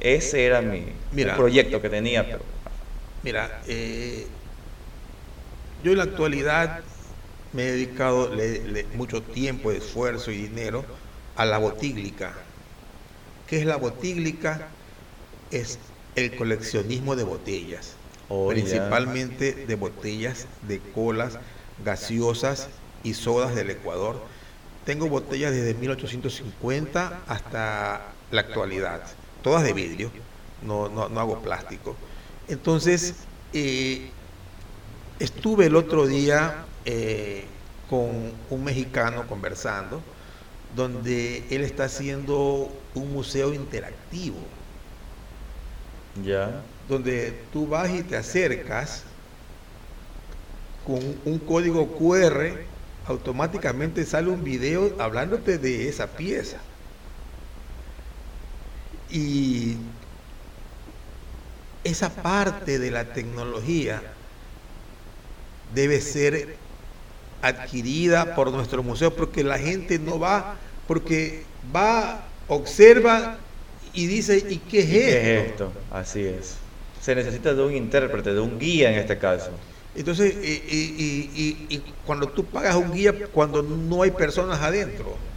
[0.00, 1.36] Ese era mi Mira.
[1.36, 2.24] proyecto que tenía.
[2.24, 2.44] pero-
[3.22, 4.28] Mira, eh,
[5.82, 6.84] yo en la actualidad
[7.52, 10.84] me he dedicado le- le- mucho tiempo, esfuerzo y dinero
[11.34, 12.36] a la botíglica.
[13.46, 14.74] ¿Qué es la botíglica?
[15.50, 15.78] Es
[16.14, 17.95] el coleccionismo de botellas,
[18.28, 21.38] Oh, principalmente de botellas de colas
[21.84, 22.68] gaseosas
[23.04, 24.20] y sodas del Ecuador.
[24.84, 29.02] Tengo botellas desde 1850 hasta la actualidad,
[29.42, 30.10] todas de vidrio,
[30.62, 31.96] no, no, no hago plástico.
[32.48, 33.14] Entonces,
[33.52, 34.10] eh,
[35.18, 37.44] estuve el otro día eh,
[37.88, 40.00] con un mexicano conversando,
[40.74, 44.36] donde él está haciendo un museo interactivo,
[46.88, 49.02] Donde tú vas y te acercas
[50.86, 52.52] con un código QR,
[53.06, 56.58] automáticamente sale un video hablándote de esa pieza.
[59.10, 59.76] Y
[61.84, 64.02] esa parte de la tecnología
[65.74, 66.56] debe ser
[67.42, 70.56] adquirida por nuestro museo porque la gente no va,
[70.88, 73.38] porque va, observa
[73.96, 75.18] y dice, ¿y qué es ¿Qué esto?
[75.18, 75.86] es esto?
[75.90, 76.56] Así es.
[77.00, 79.60] Se necesita de un intérprete, de un guía en este caso.
[79.94, 85.32] Entonces, y- y cuando tú pagas un guía, cuando no hay personas adentro,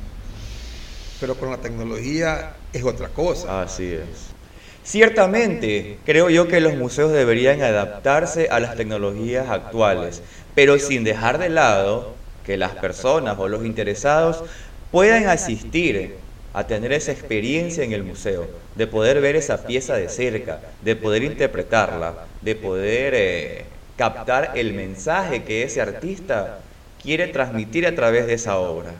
[1.17, 3.61] pero con la tecnología es otra cosa.
[3.61, 4.37] Así es.
[4.81, 11.37] Ciertamente, creo yo que los museos deberían adaptarse a las tecnologías actuales, pero sin dejar
[11.37, 14.43] de lado que las personas o los interesados
[14.89, 20.09] puedan asistir a tener esa experiencia en el museo, de poder ver esa pieza de
[20.09, 23.65] cerca, de poder interpretarla, de poder eh,
[23.97, 26.59] captar el mensaje que ese artista
[27.01, 28.93] quiere transmitir a través de esa obra.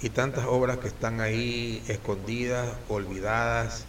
[0.00, 3.84] Y tantas obras que están ahí escondidas, olvidadas,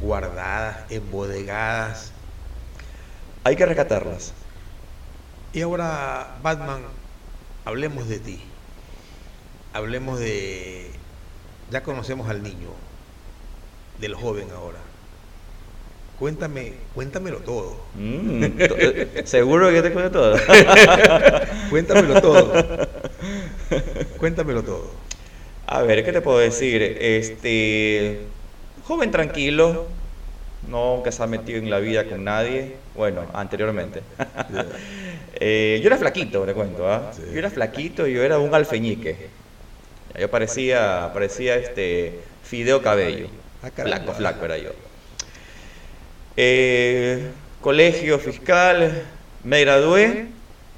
[0.00, 2.12] guardadas, embodegadas.
[3.44, 4.34] Hay que rescatarlas.
[5.52, 6.82] Y ahora, Batman,
[7.64, 8.40] hablemos de ti.
[9.72, 10.89] Hablemos de...
[11.70, 12.68] Ya conocemos al niño,
[14.00, 14.78] del joven ahora.
[16.18, 17.76] Cuéntame, cuéntamelo todo.
[17.94, 20.36] Mm, eh, Seguro que te cuento todo.
[21.70, 22.52] Cuéntamelo todo.
[24.18, 24.90] Cuéntamelo todo.
[25.66, 26.82] A ver, ¿qué te puedo decir?
[26.82, 28.20] Este,
[28.84, 29.86] joven tranquilo,
[30.68, 32.76] no que se ha metido en la vida con nadie.
[32.96, 34.02] Bueno, anteriormente.
[35.42, 36.84] Eh, yo era flaquito, te cuento.
[37.12, 37.22] Sí.
[37.32, 39.30] Yo era flaquito y yo era un alfeñique.
[40.18, 43.28] Yo parecía, parecía este Fideo Cabello.
[43.62, 43.70] Ah.
[43.74, 44.70] Flaco, flaco era yo.
[46.36, 49.02] Eh, colegio fiscal,
[49.44, 50.28] me gradué,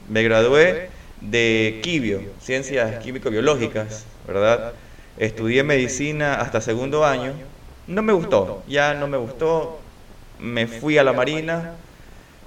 [0.09, 0.91] me gradué
[1.21, 4.73] de Quibio, Ciencias Químico-Biológicas, ¿verdad?
[5.19, 7.33] Estudié medicina hasta segundo año.
[7.87, 9.79] No me gustó, ya no me gustó.
[10.39, 11.75] Me fui a la Marina,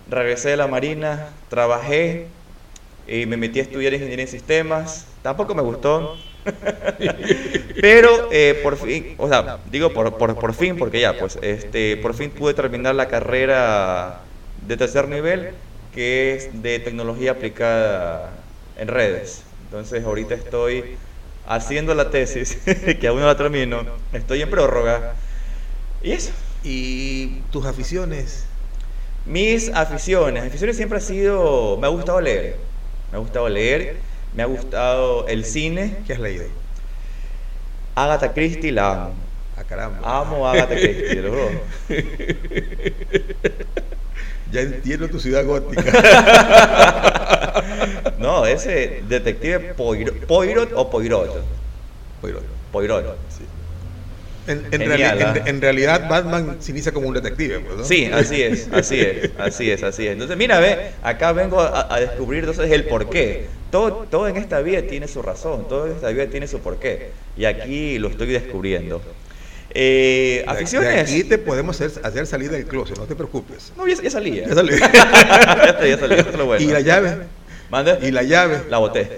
[0.09, 2.27] regresé de la Marina, trabajé
[3.07, 5.05] y me metí a estudiar ingeniería en sistemas.
[5.21, 6.17] Tampoco me gustó.
[7.81, 11.97] Pero eh, por fin, o sea, digo por, por, por fin, porque ya, pues, este,
[11.97, 14.21] por fin pude terminar la carrera
[14.65, 15.51] de tercer nivel,
[15.93, 18.31] que es de tecnología aplicada
[18.77, 19.43] en redes.
[19.65, 20.97] Entonces, ahorita estoy
[21.47, 22.57] haciendo la tesis,
[22.99, 25.13] que aún no la termino, estoy en prórroga.
[26.03, 26.31] ¿Y eso?
[26.63, 28.45] ¿Y tus aficiones?
[29.25, 30.43] Mis aficiones.
[30.43, 31.77] Aficiones siempre ha sido.
[31.77, 32.57] Me ha gustado leer.
[33.11, 33.97] Me ha gustado leer.
[34.35, 35.97] Me ha gustado el cine.
[36.05, 36.45] ¿Qué has leído?
[37.95, 39.13] Agatha Christie la amo.
[39.57, 40.21] Ah, caramba.
[40.21, 41.49] Amo a Agatha Christie, lo juro.
[44.51, 45.83] Ya entiendo tu ciudad gótica.
[48.19, 51.43] No, ese detective Poirot, Poirot o Poirot.
[52.21, 52.43] Poirot.
[52.71, 53.17] Poirot.
[53.29, 53.43] Sí.
[54.47, 55.33] En, en Genial, reali- ¿ah?
[55.37, 57.83] en- en realidad Batman se inicia como un detective, pues, ¿no?
[57.83, 60.13] Sí, así es, así es, así es, así es.
[60.13, 63.45] Entonces, mira, ve, acá vengo a, a descubrir entonces el porqué.
[63.71, 67.09] Todo, todo en esta vida tiene su razón, todo en esta vida tiene su porqué.
[67.35, 69.01] Y aquí lo estoy descubriendo.
[69.77, 71.09] Eh, De- ¿Aficiones?
[71.09, 73.73] Aquí te podemos hacer, hacer salir del closet, no te preocupes.
[73.75, 74.43] No, ya, ya salía.
[74.47, 74.77] Ya salió.
[74.77, 76.63] ya ya salió, eso es lo bueno.
[76.63, 77.17] Y la llave.
[77.69, 77.97] ¿Mande?
[78.03, 78.59] Y la llave.
[78.69, 79.09] La boté.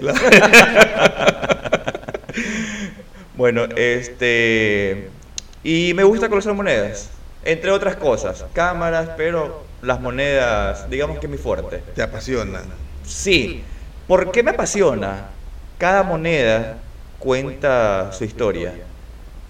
[3.36, 5.08] bueno, este.
[5.62, 7.10] Y me gusta coleccionar monedas.
[7.44, 8.44] Entre otras cosas.
[8.52, 11.82] Cámaras, pero las monedas, digamos que es mi fuerte.
[11.94, 12.62] Te apasiona.
[13.04, 13.62] Sí.
[14.06, 15.28] ¿Por qué me apasiona?
[15.78, 16.78] Cada moneda
[17.18, 18.74] cuenta su historia.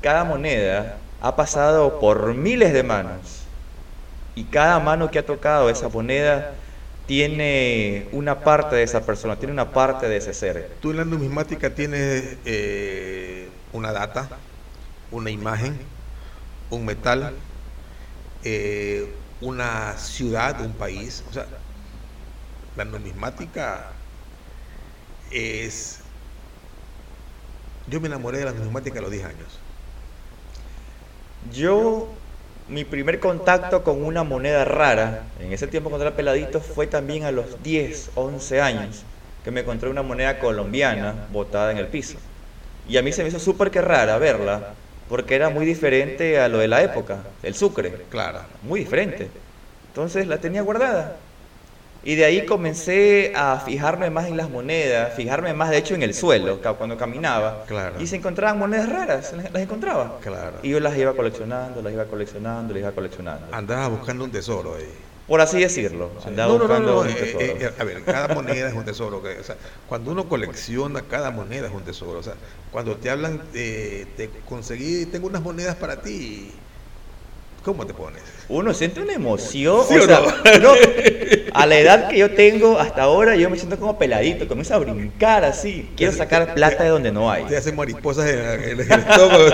[0.01, 3.43] Cada moneda ha pasado por miles de manos.
[4.35, 6.53] Y cada mano que ha tocado esa moneda
[7.07, 10.71] tiene una parte de esa persona, tiene una parte de ese ser.
[10.81, 14.29] Tú en la numismática tienes eh, una data,
[15.11, 15.79] una imagen,
[16.71, 17.35] un metal,
[18.45, 21.25] eh, una ciudad, un país.
[21.31, 21.47] O sea,
[22.77, 23.93] la numismática
[25.31, 26.01] es...
[27.87, 29.59] Yo me enamoré de la numismática a los 10 años.
[31.53, 32.09] Yo,
[32.69, 37.25] mi primer contacto con una moneda rara, en ese tiempo cuando era peladito, fue también
[37.25, 39.05] a los 10, 11 años,
[39.45, 42.19] que me encontré una moneda colombiana botada en el piso.
[42.87, 44.75] Y a mí se me hizo súper que rara verla,
[45.09, 48.41] porque era muy diferente a lo de la época, el sucre, Claro.
[48.63, 49.29] muy diferente.
[49.89, 51.17] Entonces la tenía guardada.
[52.05, 56.03] Y de ahí comencé a fijarme más en las monedas, fijarme más de hecho en
[56.03, 57.65] el suelo, cuando caminaba.
[57.67, 58.01] Claro.
[58.01, 60.19] Y se encontraban monedas raras, las encontraba.
[60.23, 60.59] Claro.
[60.63, 63.47] Y yo las iba coleccionando, las iba coleccionando, las iba coleccionando.
[63.53, 64.89] Andabas buscando un tesoro ahí.
[65.29, 68.69] Por así decirlo, andaba No, no, no, no, eh, eh, eh, a ver, cada moneda
[68.69, 69.19] es un tesoro.
[69.19, 72.19] o sea, cuando uno colecciona, cada moneda es un tesoro.
[72.19, 72.33] O sea,
[72.73, 76.51] cuando te hablan, eh, te conseguí, tengo unas monedas para ti,
[77.63, 78.23] ¿cómo te pones?
[78.49, 80.59] Uno siente una emoción, ¿Sí o o sea, no?
[80.59, 80.73] uno,
[81.53, 84.79] a la edad que yo tengo hasta ahora, yo me siento como peladito, comienzo a
[84.79, 85.91] brincar así.
[85.95, 87.45] Quiero sacar plata de donde no hay.
[87.45, 89.45] Te hacen mariposas en, el estómago.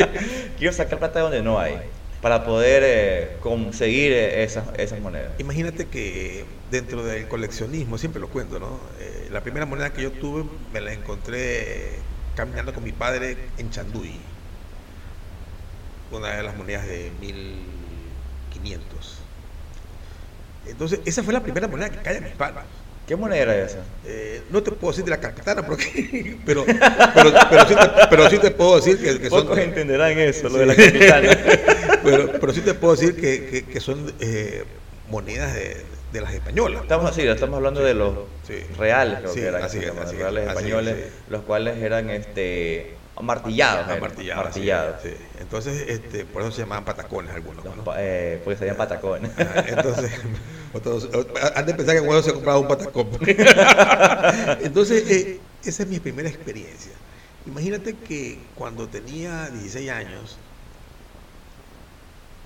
[0.58, 1.74] Quiero sacar plata de donde no hay,
[2.24, 5.32] para poder eh, conseguir eh, esas, monedas.
[5.38, 8.80] Imagínate que dentro del coleccionismo, siempre lo cuento, ¿no?
[8.98, 11.98] Eh, la primera moneda que yo tuve me la encontré
[12.34, 14.18] caminando con mi padre en Chanduy.
[16.12, 19.18] Una de las monedas de 1500.
[20.68, 22.64] Entonces, esa fue la primera moneda que cae en mis manos.
[23.06, 23.78] ¿Qué moneda era esa?
[24.06, 28.30] Eh, no te puedo decir de la capitana, porque, pero, pero, pero, sí te, pero
[28.30, 29.42] sí te puedo decir que, que son...
[29.42, 30.84] Pocos entenderán eso, lo de la Sí.
[30.90, 31.38] capitana.
[32.02, 34.64] pero, pero sí te puedo decir que, que- que son eh,
[35.10, 36.82] monedas de, de las españolas.
[36.82, 38.14] Estamos así, estamos hablando de los
[38.78, 40.96] reales, creo que eran, así reales españoles,
[41.28, 44.00] los cuales eran este martillados, es,
[44.34, 45.02] martillados.
[45.02, 45.14] sí.
[45.38, 47.64] Entonces, este, por eso se llamaban patacones algunos.
[47.96, 49.30] Eh, porque serían patacones.
[49.66, 50.12] Entonces,
[50.72, 51.08] otros-
[51.54, 53.10] antes de pensar que en huevo se compraba un patacón.
[54.60, 57.00] Entonces, eh, esa es mi primera experiencia.
[57.44, 60.40] Imagínate que cuando tenía 16 años,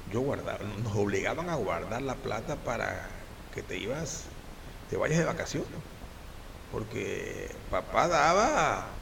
[0.05, 4.37] yo guardaba, nos obligaban a guardar la plata para que te ibas,
[4.87, 5.85] te vayas de vacaciones.
[6.71, 8.98] Porque papá daba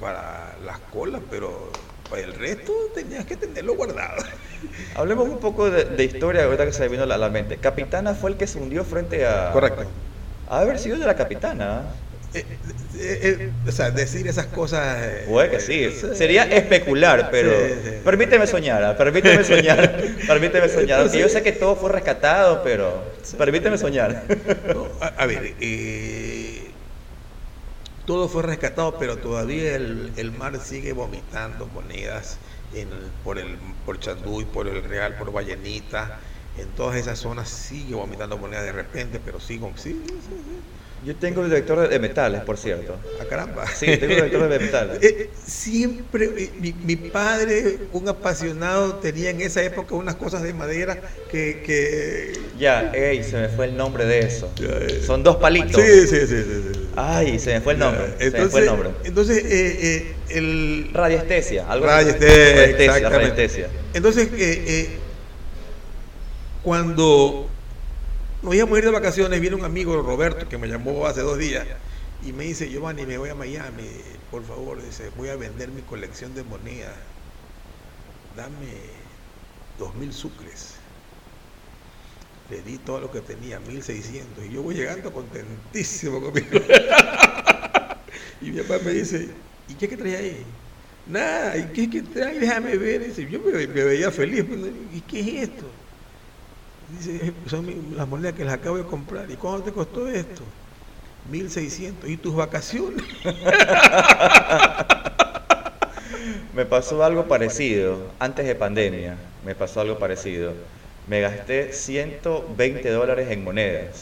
[0.00, 1.70] para las colas, pero
[2.08, 4.22] para el resto tenías que tenerlo guardado.
[4.94, 7.56] Hablemos un poco de, de historia ahorita que se me vino a la, mente.
[7.58, 9.50] Capitana fue el que se hundió frente a...
[9.52, 9.84] Correcto.
[10.48, 11.82] A haber sido de la Capitana.
[12.34, 12.44] Eh,
[12.98, 14.98] eh, eh, o sea, decir esas cosas.
[15.00, 15.84] eh, Puede que sí.
[15.84, 17.90] eh, Sería especular, pero Sí, sí.
[18.04, 21.00] permíteme soñar, ah, permíteme soñar, permíteme soñar.
[21.00, 23.02] Aunque yo sé que todo fue rescatado, pero
[23.36, 24.24] permíteme soñar.
[24.74, 26.39] no, a, a ver, eh,
[28.10, 32.38] todo fue rescatado, pero todavía el, el mar sigue vomitando monedas
[32.74, 32.88] en
[33.22, 36.18] por el por Chanduy, por el Real, por Vallenita.
[36.58, 41.14] En todas esas zonas sigue vomitando monedas de repente, pero sigo, sí, sí, sí, Yo
[41.14, 42.96] tengo el detector de metales, por cierto.
[43.20, 43.64] a caramba.
[43.68, 44.98] Sí, tengo el detector de metales.
[45.02, 50.52] Eh, siempre, eh, mi, mi padre, un apasionado, tenía en esa época unas cosas de
[50.52, 51.62] madera que...
[51.64, 54.50] que Ya, ey, se me fue el nombre de eso.
[54.60, 55.00] Eh.
[55.06, 55.80] Son dos palitos.
[55.80, 56.79] sí, sí, sí, sí, sí.
[56.96, 58.04] Ay, se me fue el nombre.
[58.18, 58.90] Entonces, se me fue el nombre.
[59.04, 60.90] Entonces, eh, eh, el...
[60.92, 63.30] Radiestesia, algo Radiestesia, Radiestesia, exactamente.
[63.30, 63.68] radiestesia.
[63.94, 64.98] Entonces, eh, eh,
[66.62, 67.48] cuando
[68.42, 71.38] nos íbamos a ir de vacaciones, viene un amigo, Roberto, que me llamó hace dos
[71.38, 71.66] días
[72.24, 73.88] y me dice, Giovanni, me voy a Miami,
[74.30, 76.94] por favor, dice, voy a vender mi colección de monedas,
[78.36, 78.72] dame
[79.78, 80.74] dos mil sucres.
[82.50, 86.48] Le di todo lo que tenía, 1600, y yo voy llegando contentísimo conmigo.
[88.40, 89.28] y mi papá me dice,
[89.68, 90.44] ¿y qué que trae ahí?
[91.06, 92.38] Nada, ¿y qué que trae?
[92.38, 93.06] Déjame ver.
[93.06, 94.44] Dice, yo me, veía feliz.
[94.44, 94.60] pues,
[94.92, 95.64] ¿Y qué es esto?
[96.96, 99.30] Dice, son las monedas que las acabo de comprar.
[99.30, 100.42] ¿Y cuánto te costó esto?
[101.30, 102.10] 1600.
[102.10, 103.04] ¿Y tus vacaciones?
[106.54, 110.52] Me pasó algo parecido, antes de pandemia, me pasó algo parecido.
[111.10, 113.96] Me gasté 120 dólares en monedas.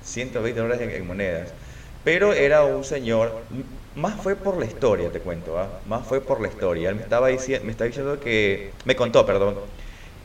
[0.00, 1.54] 120 dólares en, en monedas.
[2.02, 3.46] Pero era un señor,
[3.94, 5.82] más fue por la historia, te cuento, ¿ah?
[5.84, 6.88] más fue por la historia.
[6.90, 9.60] Él me estaba, diciendo, me estaba diciendo que, me contó, perdón,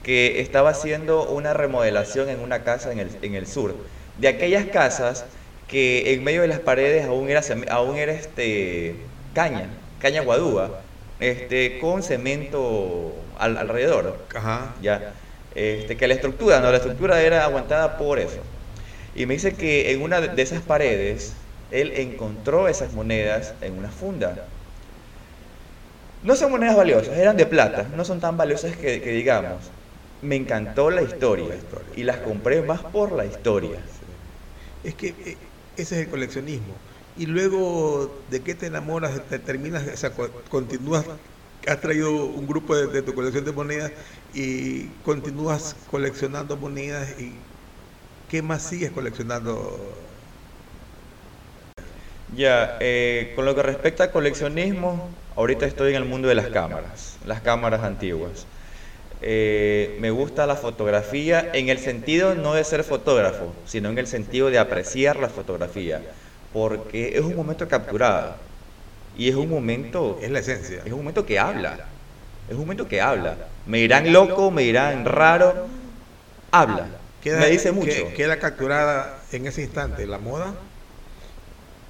[0.02, 3.86] que estaba haciendo una remodelación en una casa en el, en el sur.
[4.16, 5.28] De aquellas casas
[5.68, 10.86] que en medio de las paredes aún era, aún era este, caña, caña guadúa,
[11.20, 14.28] este, con cemento al- alrededor.
[14.34, 14.76] Ajá.
[14.82, 15.23] Ya.
[15.56, 18.44] Este, que la estructura, no, la estructura era aguantada por eso.
[19.14, 23.92] Y me dice que en una de esas paredes él encontró esas monedas en una
[23.92, 24.50] funda.
[26.22, 29.74] No son monedas valiosas, eran de plata, no son tan valiosas que, que digamos.
[30.22, 31.60] Me encantó la historia,
[31.92, 33.86] y las compré más por la historia.
[34.84, 36.84] Es que eh, ese es el coleccionismo.
[37.16, 39.28] Y luego, ¿de qué te enamoras?
[39.28, 41.06] Te terminas, o sea, co- continúas,
[41.68, 43.92] has traído un grupo de, de tu colección de monedas
[44.34, 47.34] y continúas coleccionando monedas y
[48.30, 49.80] ¿qué más sigues coleccionando?
[52.36, 56.50] Ya, eh, con lo que respecta a coleccionismo, ahorita estoy en el mundo de las
[56.50, 58.48] cámaras, las cámaras antiguas.
[59.22, 64.08] Eh, me gusta la fotografía en el sentido no de ser fotógrafo, sino en el
[64.08, 66.04] sentido de apreciar la fotografía,
[66.52, 68.38] porque es un momento capturado
[69.16, 70.82] y es un momento, Es la esencia.
[70.86, 71.90] es un momento que habla,
[72.48, 73.50] es un momento que habla.
[73.66, 75.68] Me dirán loco, me dirán raro,
[76.52, 77.88] habla, me dice mucho.
[78.10, 80.56] que- Queda capturada en ese instante la moda,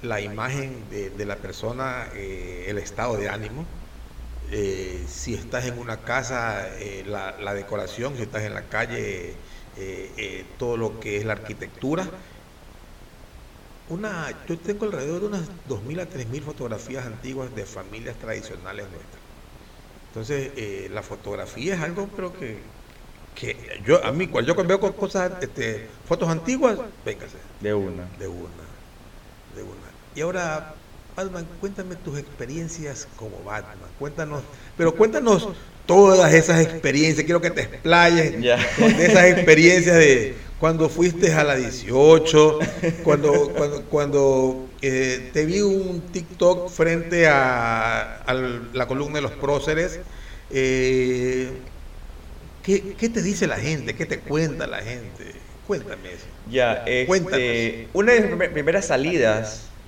[0.02, 3.66] la imagen de, de la persona, eh, el estado de ánimo.
[4.50, 9.38] eh, si estás en una casa, eh, la, la decoración, si estás en la calle,
[10.58, 12.08] todo lo que es la arquitectura.
[13.88, 19.22] Una, yo tengo alrededor de unas 2.000 a 3.000 fotografías antiguas de familias tradicionales nuestras.
[20.08, 22.62] Entonces, eh, la fotografía es algo, pero que,
[23.34, 28.04] que yo, a mí, cuando yo veo co- cosas, este, fotos antiguas, véngase, De una.
[28.18, 28.64] de una,
[29.54, 29.90] de una.
[30.14, 30.76] Y ahora,
[31.16, 33.90] Batman, cuéntame tus experiencias como Batman.
[33.98, 34.44] Cuéntanos,
[34.76, 35.48] pero cuéntanos
[35.86, 37.24] todas esas experiencias.
[37.24, 38.56] Quiero que te explayes Ya.
[38.78, 45.60] de esas experiencias de cuando fuiste a la 18, cuando, cuando, cuando eh, te vi
[45.60, 50.00] un TikTok frente a, a la columna de los próceres.
[50.48, 51.70] eh,
[52.62, 53.94] ¿qué, qué te dice la gente?
[53.96, 55.58] ¿Qué te cuenta la gente?
[55.62, 56.30] Cuéntame eso.
[56.44, 57.90] Ya, este, Cuéntanos.
[57.92, 59.78] una de mis primer- primeras salidas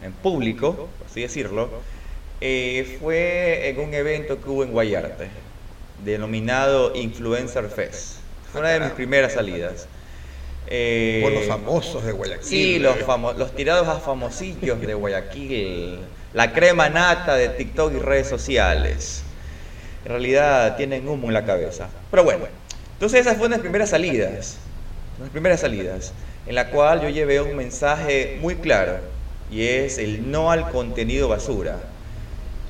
[0.00, 1.82] en público, por así decirlo,
[2.40, 5.46] eh, fue en un evento que hubo en Guayarte,
[5.96, 8.22] denominado Influencer Fest.
[8.42, 9.88] Fue una de mis primeras salidas.
[10.66, 12.46] Eh, Por los famosos de Guayaquil.
[12.46, 15.98] Sí, los, famo- los tirados a famosillos de Guayaquil,
[16.32, 19.22] la crema nata de TikTok y redes sociales.
[20.04, 21.88] En realidad tienen humo en la cabeza.
[22.10, 22.46] Pero bueno,
[22.94, 24.56] entonces esas fueron las primeras salidas,
[25.20, 26.12] las primeras salidas,
[26.46, 28.96] en la cual yo llevé un mensaje muy claro
[29.50, 31.78] y es el no al contenido basura.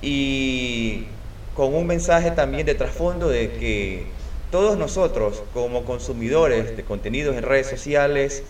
[0.02, 1.06] Y
[1.54, 4.06] con un mensaje también de trasfondo de que
[4.54, 8.44] todos nosotros como consumidores de contenidos en redes sociales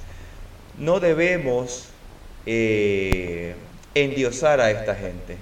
[0.79, 1.87] no debemos
[2.45, 3.55] eh,
[3.95, 5.39] endiosar a esta gente.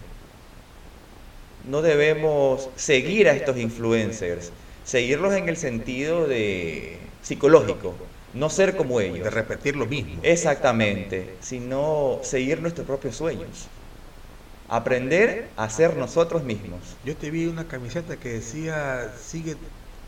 [1.68, 4.52] No debemos seguir a estos influencers,
[4.84, 7.96] seguirlos en el sentido de psicológico,
[8.32, 9.24] no ser como ellos.
[9.24, 10.20] De repetir lo mismo.
[10.22, 13.66] Exactamente, sino seguir nuestros propios sueños.
[14.68, 16.78] Aprender a ser nosotros mismos.
[17.04, 19.56] Yo te vi una camiseta que decía, sigue,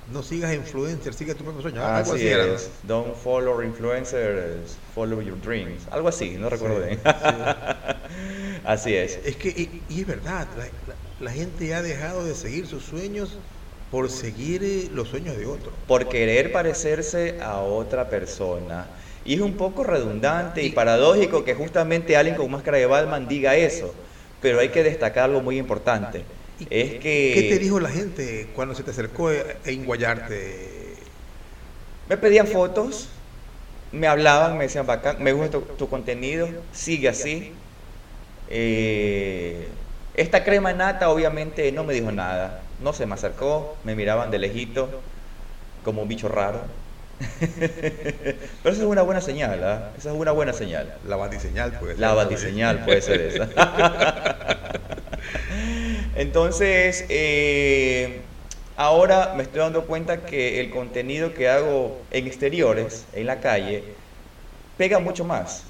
[0.07, 1.80] no sigas influencers, sigue tu propio sueño.
[1.82, 2.55] Ah, Algo Así así era, ¿no?
[2.82, 5.86] Don't follow influencers, follow your dreams.
[5.90, 7.00] Algo así, no recuerdo Sí, bien.
[7.02, 7.05] sí.
[8.64, 9.16] Así es.
[9.24, 12.84] Es que, y, y es verdad, la, la- la gente ha dejado de seguir sus
[12.84, 13.40] sueños
[13.88, 15.78] por seguir eh, los sueños de otro.
[15.86, 18.94] Por querer parecerse a otra persona.
[19.22, 23.55] Y es un poco redundante y paradójico que justamente alguien con máscara de Batman diga
[23.57, 23.94] eso.
[24.40, 26.26] Pero hay que destacar algo muy importante.
[26.61, 27.32] Es que...
[27.34, 29.34] ¿Qué te dijo la gente cuando se te acercó a
[29.64, 30.94] enguayarte?
[32.09, 33.09] Me pedían fotos,
[33.92, 37.52] me hablaban, me decían, bacán, me gusta tu, contenido, sigue así.
[38.50, 39.66] Eh,
[40.14, 44.38] esta crema nata obviamente no me dijo nada, no se me acercó, me miraban de
[44.38, 45.00] lejito
[45.82, 46.61] como un bicho raro.
[47.48, 49.90] Pero esa es una buena señal, ¿ah?
[49.96, 50.94] Esa es una buena señal.
[51.07, 52.00] La batiseñal puede ser.
[52.00, 53.48] La batiseñal puede ser esa.
[56.16, 58.20] Entonces, eh,
[58.76, 63.82] ahora me estoy dando cuenta que el contenido que hago en exteriores, en la calle,
[64.78, 65.64] pega mucho más,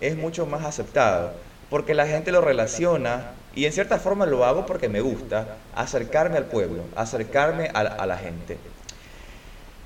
[0.00, 1.32] es mucho más aceptado,
[1.70, 6.36] porque la gente lo relaciona y en cierta forma lo hago porque me gusta acercarme
[6.36, 8.58] al pueblo, acercarme a, la gente.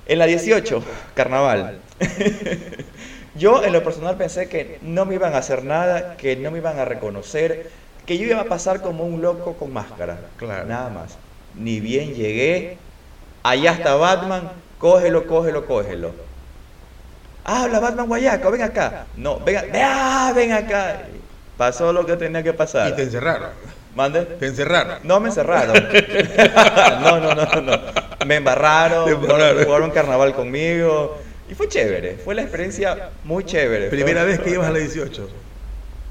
[0.05, 0.83] En la 18,
[1.15, 1.79] carnaval.
[3.35, 6.59] yo en lo personal pensé que no me iban a hacer nada, que no me
[6.59, 7.71] iban a reconocer,
[8.05, 10.19] que yo iba a pasar como un loco con máscara.
[10.37, 10.65] Claro.
[10.65, 11.17] Nada más.
[11.55, 12.77] Ni bien llegué,
[13.43, 16.11] allá está Batman, cógelo, cógelo, cógelo.
[17.43, 19.05] Habla Batman Guayaco, ven acá.
[19.15, 21.03] No, ven, ah, ven acá.
[21.57, 22.89] Pasó lo que tenía que pasar.
[22.89, 23.51] Y te encerraron.
[23.95, 24.23] ¿Mande?
[24.25, 24.99] ¿Te encerraron?
[25.03, 25.75] No me encerraron.
[27.01, 27.79] no, no, no, no.
[28.25, 31.17] Me embarraron, jugaron carnaval conmigo.
[31.49, 33.89] Y fue chévere, fue la experiencia muy chévere.
[33.89, 35.29] ¿Primera vez que ibas a la 18?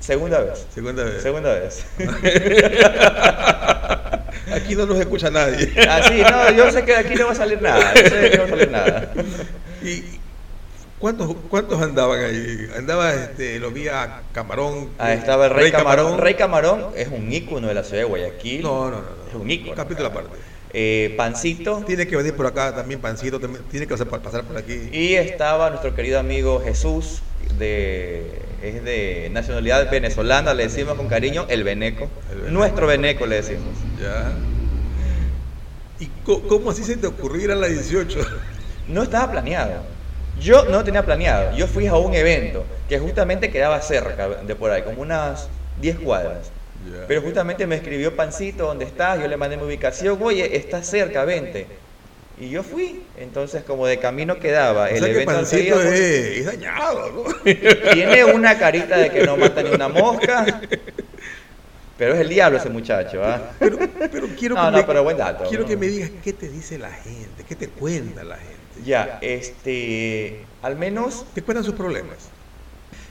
[0.05, 0.67] Segunda vez.
[0.75, 1.23] Segunda vez.
[1.23, 1.83] Segunda vez.
[4.55, 5.73] aquí no nos escucha nadie.
[5.89, 7.95] Así, ah, no, yo sé que de aquí no va a salir nada.
[7.95, 9.15] Yo sé que no va a salir nada.
[9.83, 10.05] ¿Y
[10.99, 12.69] cuántos, cuántos andaban ahí?
[12.77, 14.91] Andaba, este, lo vi a Camarón.
[14.99, 16.19] Ah, estaba el Rey, Camarón.
[16.19, 18.61] Rey Camarón es un ícono de la ciudad de Guayaquil.
[18.61, 19.07] No, no, no.
[19.27, 19.75] Es un ícono.
[19.75, 20.37] Capítulo aparte.
[20.75, 21.83] Eh, Pancito.
[21.87, 23.39] Tiene que venir por acá también, Pancito,
[23.71, 24.89] tiene que pasar por aquí.
[24.93, 27.23] Y estaba nuestro querido amigo Jesús,
[27.59, 32.09] de es de nacionalidad venezolana, le decimos con cariño el Beneco.
[32.49, 33.69] Nuestro Beneco le decimos.
[34.01, 34.33] Ya.
[36.01, 38.19] ¿Y cómo así se te ocurrió ir a la 18?
[38.89, 39.83] No estaba planeado.
[40.41, 41.57] Yo no tenía planeado.
[41.57, 45.49] Yo fui a un evento que justamente quedaba cerca de por ahí, como unas
[45.81, 46.51] 10 cuadras.
[47.07, 49.21] Pero justamente me escribió Pancito, ¿dónde estás?
[49.21, 51.67] Yo le mandé mi ubicación, oye, está cerca, vente.
[52.39, 54.91] Y yo fui, entonces como de camino quedaba.
[54.91, 57.53] el evento que Pancito es, dañado, ¿no?
[57.93, 60.61] Tiene una carita de que no mata ni una mosca.
[61.97, 63.53] Pero es el diablo ese muchacho, ¿ah?
[63.61, 63.79] Pero,
[64.11, 66.91] pero quiero, que me, pero buen dato, quiero que me digas qué te dice la
[66.91, 68.55] gente, qué te cuenta la gente.
[68.85, 71.25] Ya, este, al menos...
[71.35, 72.17] ¿Te cuentan sus problemas?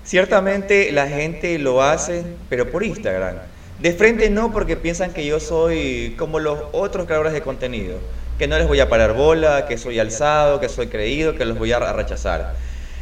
[0.03, 3.37] Ciertamente la gente lo hace, pero por Instagram.
[3.83, 7.99] De frente no, porque piensan que yo soy como los otros creadores de contenido
[8.37, 11.57] que no les voy a parar bola, que soy alzado, que soy creído, que los
[11.57, 12.55] voy a rechazar.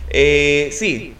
[0.09, 1.13] Eh, sí,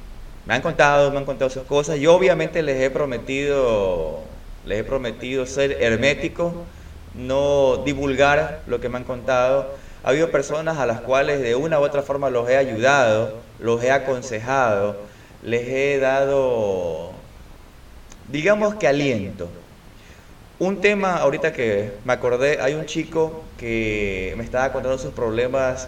[0.45, 1.99] me han contado, me han contado sus cosas.
[1.99, 4.19] Yo obviamente les he prometido,
[4.65, 6.53] les he prometido ser hermético,
[7.15, 9.73] no divulgar lo que me han contado.
[10.03, 13.83] Ha habido personas a las cuales de una u otra forma los he ayudado, los
[13.83, 14.97] he aconsejado,
[15.43, 17.11] les he dado,
[18.31, 19.49] digamos que aliento.
[20.59, 25.87] Un tema ahorita que me acordé, hay un chico que me estaba contando sus problemas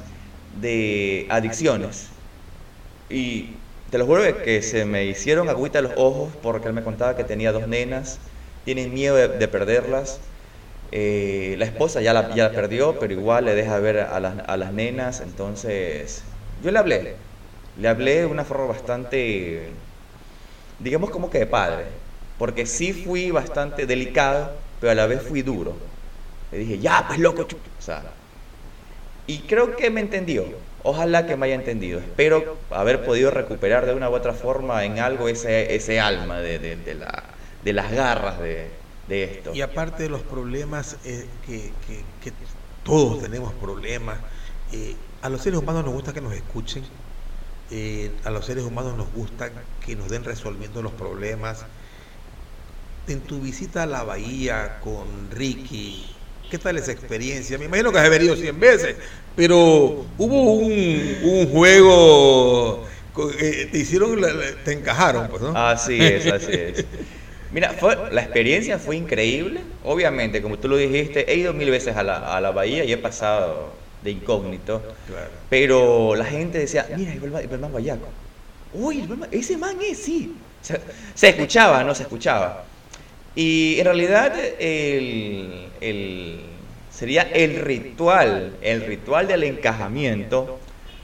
[0.60, 2.08] de adicciones.
[3.10, 3.52] Y
[3.92, 7.24] te lo juro que se me hicieron agüita los ojos porque él me contaba que
[7.24, 8.20] tenía dos nenas,
[8.66, 10.20] tienen miedo de, perderlas.
[10.92, 14.58] Eh, la esposa ya la, ya perdió, pero igual le deja ver a las, a
[14.58, 15.22] las nenas.
[15.22, 16.24] Entonces,
[16.64, 17.16] yo le hablé.
[17.80, 19.70] Le hablé de una forma bastante,
[20.80, 22.03] digamos como que de padre.
[22.38, 24.52] Porque sí fui bastante delicado
[24.84, 25.78] pero a la vez fui duro.
[26.52, 27.44] Le dije, ya, pues loco.
[27.44, 28.04] O sea,
[29.28, 30.44] y creo que me entendió.
[30.84, 32.00] Ojalá que me haya entendido.
[32.00, 36.60] Espero haber podido recuperar de una u otra forma en algo ese, ese alma de,
[36.60, 37.24] de, la,
[37.64, 38.68] de las garras de,
[39.08, 39.54] de, esto.
[39.54, 41.72] Y aparte de los problemas, eh, que,
[42.22, 42.34] que,
[42.84, 44.18] todos tenemos problemas,
[44.74, 46.84] eh, a los seres humanos nos gusta que nos escuchen,
[47.72, 49.50] eh, a los seres humanos nos gusta
[49.86, 51.66] que nos den resolviendo los problemas,
[53.08, 56.06] en tu visita a la bahía con Ricky,
[56.50, 57.58] ¿qué tal esa experiencia?
[57.58, 58.96] Me imagino que has venido 100 veces,
[59.36, 62.86] pero hubo un, juego,
[63.40, 64.22] eh, te hicieron,
[64.64, 65.58] te encajaron, pues, ¿no?
[65.58, 66.86] Así es, así es.
[67.52, 69.62] Mira, fue, la experiencia fue increíble.
[69.84, 72.92] Obviamente, como tú lo dijiste, he ido mil veces a la, a la bahía y
[72.92, 73.74] he pasado
[74.04, 74.82] de incógnito.
[75.50, 78.08] Pero la gente decía, mira, el man Guayaco.
[78.74, 80.36] Uy, ese man es, sí.
[81.14, 82.66] se escuchaba, no se escuchaba.
[83.36, 86.40] Y en realidad el,
[86.92, 90.60] sería el ritual, el ritual del encajamiento,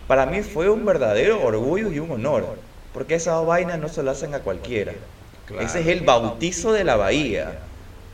[0.07, 2.57] para mí fue un verdadero orgullo y un honor,
[2.93, 4.93] porque esa vaina no se la hacen a cualquiera.
[5.59, 7.59] Ese es el bautizo de la bahía.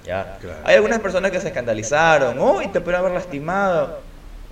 [0.05, 0.37] ¿ya?
[0.63, 3.99] Hay algunas personas que se escandalizaron, oh, te pueden haber lastimado.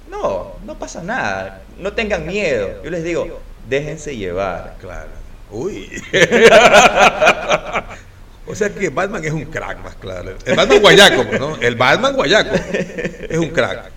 [0.09, 2.84] No, no pasa nada, no tengan miedo.
[2.84, 3.39] Yo les digo,
[3.70, 4.76] déjense llevar.
[4.82, 5.09] Claro.
[5.49, 5.89] Uy.
[8.45, 10.35] O sea que Batman es un crack, más claro.
[10.45, 11.55] El Batman guayaco, ¿no?
[11.57, 13.91] El Batman guayaco es un crack.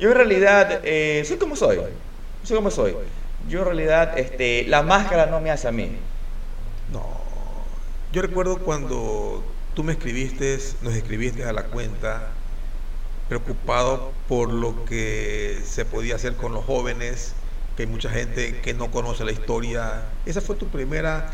[0.00, 1.78] Yo en realidad eh, soy como soy.
[2.42, 2.94] Soy como soy.
[3.48, 5.92] Yo en realidad, este, la máscara no me hace a mí.
[6.92, 7.06] No.
[8.12, 12.30] Yo recuerdo cuando tú me escribiste, nos escribiste a la cuenta,
[13.28, 17.34] preocupado por lo que se podía hacer con los jóvenes
[17.76, 20.04] que hay mucha gente que no conoce la historia.
[20.24, 21.32] Esa fue tu primera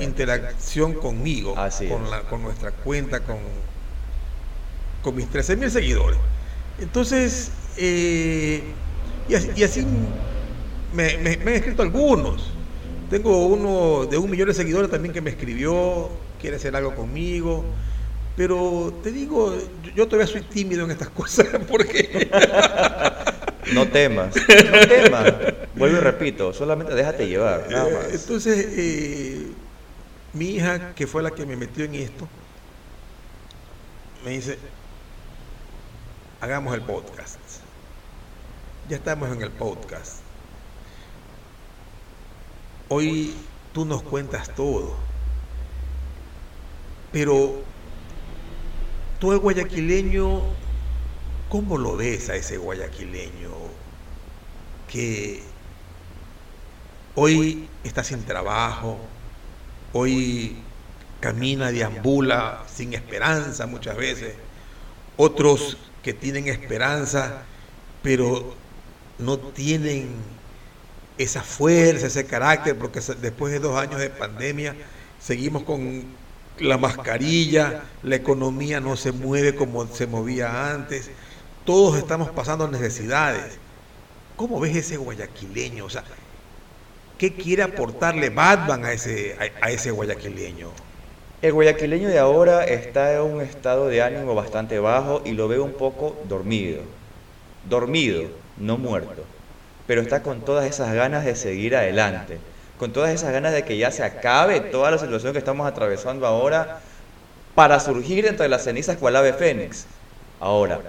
[0.00, 1.54] interacción conmigo,
[1.88, 3.38] con, la, con nuestra cuenta, con,
[5.02, 6.18] con mis 13 mil seguidores.
[6.78, 8.62] Entonces, eh,
[9.28, 9.86] y así,
[10.92, 12.52] me, han escrito algunos.
[13.08, 17.64] Tengo uno de un millón de seguidores también que me escribió, quiere hacer algo conmigo.
[18.36, 19.56] Pero te digo,
[19.96, 22.30] yo todavía soy tímido en estas cosas porque
[23.72, 25.34] No temas, no temas.
[25.78, 27.66] Vuelvo y repito, solamente déjate llevar.
[27.70, 29.46] Eh, entonces, eh,
[30.32, 32.28] mi hija, que fue la que me metió en esto,
[34.24, 34.58] me dice,
[36.40, 37.38] hagamos el podcast.
[38.88, 40.20] Ya estamos en el podcast.
[42.88, 43.34] Hoy
[43.72, 44.96] tú nos cuentas todo.
[47.12, 47.62] Pero
[49.18, 50.42] tú el guayaquileño
[51.48, 53.50] ¿Cómo lo ves a ese guayaquileño
[54.86, 55.42] que
[57.18, 58.98] hoy está sin trabajo,
[59.92, 60.56] hoy
[61.20, 64.34] camina, deambula sin esperanza muchas veces,
[65.16, 67.42] otros que tienen esperanza,
[68.02, 68.54] pero
[69.18, 70.08] no tienen
[71.18, 74.76] esa fuerza, ese carácter, porque después de dos años de pandemia
[75.20, 76.04] seguimos con
[76.60, 81.10] la mascarilla, la economía no se mueve como se movía antes
[81.68, 83.58] todos estamos pasando necesidades.
[84.36, 85.84] ¿Cómo ves ese guayaquileño?
[85.84, 86.02] O sea,
[87.18, 90.70] ¿qué quiere aportarle Batman a ese, a, ese guayaquileño?
[91.42, 95.64] El guayaquileño de ahora está en un estado de ánimo bastante bajo y lo veo
[95.64, 96.80] un poco dormido.
[97.68, 98.22] Dormido,
[98.56, 99.24] no muerto.
[99.86, 102.38] Pero está con todas esas ganas de seguir adelante.
[102.78, 106.26] Con todas esas ganas de que ya se acabe toda la situación que estamos atravesando
[106.26, 106.80] ahora
[107.54, 109.86] para surgir entre las cenizas cual ave fénix.
[110.40, 110.80] Ahora,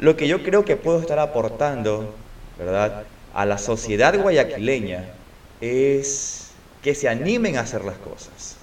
[0.00, 2.14] lo que yo creo que puedo estar aportando,
[2.58, 5.04] ¿verdad?, a la sociedad guayaquileña
[5.60, 6.50] es
[6.82, 8.56] que se animen a hacer las cosas.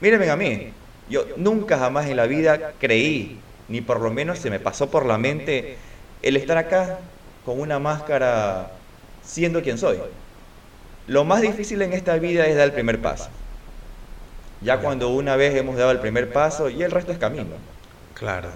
[0.00, 0.72] Mírenme a mí,
[1.08, 3.38] yo nunca jamás en la vida creí,
[3.68, 5.76] ni por lo menos se me pasó por la mente
[6.22, 6.98] el estar acá
[7.44, 8.72] con una máscara
[9.24, 9.98] siendo quien soy.
[11.06, 13.30] Lo más difícil en esta vida es dar el primer paso.
[14.60, 17.56] Ya cuando una vez hemos dado el primer paso y el resto es camino.
[18.14, 18.50] Claro.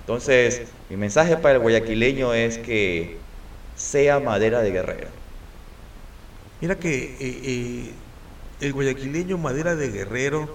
[0.00, 3.18] Entonces, mi mensaje para el guayaquileño es que
[3.76, 5.17] sea madera de guerrero.
[6.60, 7.92] Mira que eh, eh,
[8.60, 10.48] el guayaquileño madera de guerrero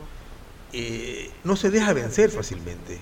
[0.73, 2.97] eh, no se deja vencer fácilmente.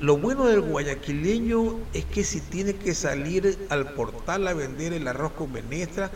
[0.00, 5.06] lo bueno del guayaquileño es que si tiene que salir al portal a vender el
[5.06, 6.10] arroz con menestra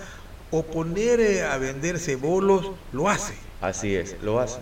[0.50, 3.34] o poner a vender cebolos, lo hace.
[3.60, 4.60] Así es, lo hace.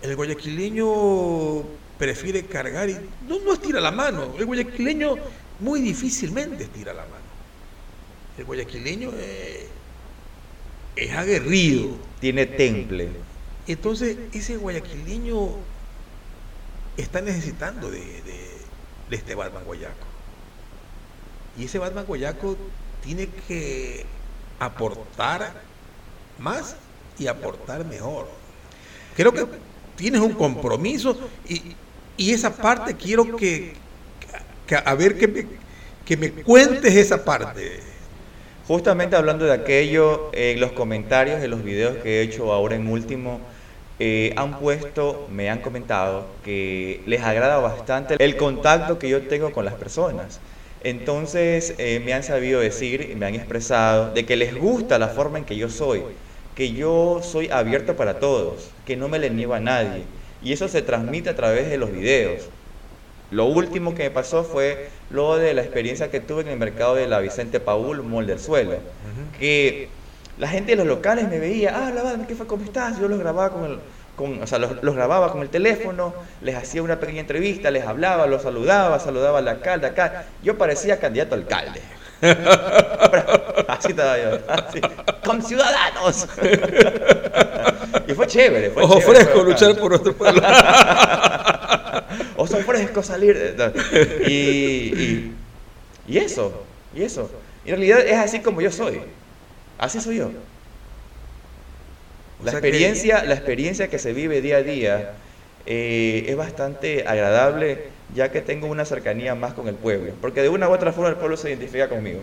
[0.00, 1.62] El guayaquileño
[1.98, 2.94] prefiere cargar y
[3.28, 4.34] no, no estira la mano.
[4.38, 5.16] El guayaquileño
[5.60, 7.27] muy difícilmente estira la mano.
[8.38, 9.10] El guayaquileño
[10.96, 11.96] es, aguerrido.
[12.20, 13.10] Tiene temple.
[13.66, 15.50] Entonces, ese guayaquileño
[16.96, 20.06] está necesitando de, de este Batman guayaco.
[21.58, 22.56] Y ese Batman guayaco
[23.02, 24.06] tiene que
[24.58, 25.62] aportar
[26.38, 26.76] más
[27.18, 28.28] y aportar mejor.
[29.16, 29.46] Creo que
[29.96, 31.18] tienes un compromiso
[31.48, 31.74] y,
[32.16, 33.74] y esa parte quiero que,
[34.84, 35.46] a ver que me,
[36.04, 37.80] que me cuentes esa parte.
[38.68, 42.86] Justamente hablando de aquello, en los comentarios de los videos que he hecho ahora en
[42.86, 43.40] último,
[43.98, 49.52] eh, han puesto, me han comentado que les agrada bastante el contacto que yo tengo
[49.52, 50.38] con las personas.
[50.84, 55.38] Entonces eh, me han sabido decir, me han expresado de que les gusta la forma
[55.38, 56.02] en que yo soy,
[56.54, 60.04] que yo soy abierto para todos, que no me le niego a nadie
[60.42, 62.50] y eso se transmite a través de los videos.
[63.30, 66.94] Lo último que me pasó fue lo de la experiencia que tuve en el mercado
[66.94, 68.76] de la Vicente Paul, Mall del Suelo,
[69.38, 69.88] que
[70.38, 72.46] la gente de los locales me veía, ah, la ¿qué fue?
[72.46, 72.98] ¿Cómo estás?
[72.98, 73.80] Yo los grababa con,
[74.16, 77.84] con, o sea, los, los, grababa con el teléfono, les hacía una pequeña entrevista, les
[77.84, 80.24] hablaba, los saludaba, saludaba al alcalde acá.
[80.42, 81.82] Yo parecía candidato a alcalde.
[83.68, 84.80] así estaba yo, así,
[85.24, 86.26] con ciudadanos.
[88.08, 88.70] y fue chévere.
[88.70, 90.42] Fue Ojo chévere, fresco fue luchar por nuestro pueblo.
[93.02, 93.56] Salir.
[94.26, 95.32] Y, y,
[96.06, 97.30] y eso, y eso.
[97.64, 99.00] Y en realidad es así como yo soy.
[99.78, 100.30] Así soy yo.
[102.42, 105.12] La experiencia, la experiencia que se vive día a día
[105.66, 110.12] eh, es bastante agradable ya que tengo una cercanía más con el pueblo.
[110.20, 112.20] Porque de una u otra forma el pueblo se identifica conmigo.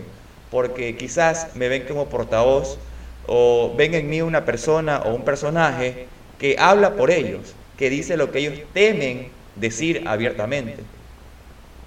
[0.50, 2.78] Porque quizás me ven como portavoz
[3.26, 6.06] o ven en mí una persona o un personaje
[6.38, 10.86] que habla por ellos, que dice lo que ellos temen decir abiertamente.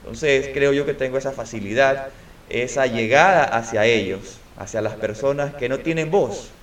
[0.02, 2.10] Entonces creo yo que tengo esa facilidad,
[2.48, 6.56] esa llegada hacia ellos, hacia las personas que no tienen voz.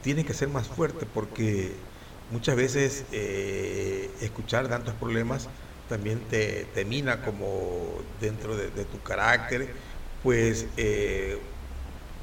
[0.00, 1.88] tiene que ser más fuerte porque
[2.28, 5.50] muchas veces eh, escuchar tantos problemas
[5.86, 9.74] también te, te mina como dentro de, de tu carácter.
[10.20, 11.49] Pues eh,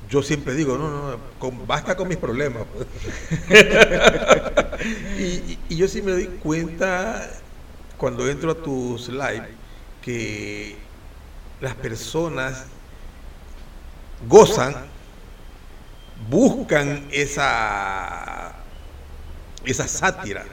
[0.10, 1.20] yo siempre digo, no, no,
[1.66, 2.64] basta con mis problemas.
[5.20, 7.30] y, yo sí me doy cuenta
[7.98, 9.48] cuando entro a tus live
[10.02, 10.78] que
[11.60, 12.66] las personas
[14.28, 14.76] gozan
[16.30, 18.56] buscan esa
[19.66, 20.46] esa sátira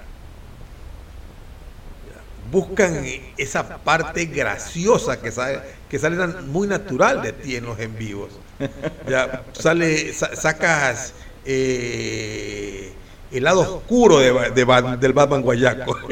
[2.51, 3.05] buscan
[3.39, 8.31] esa parte graciosa que sale, que sale muy natural de ti en los en vivos
[9.09, 11.13] ya sale sa- sacas
[11.45, 12.93] eh,
[13.33, 15.97] el lado oscuro de, del Batman Guayaco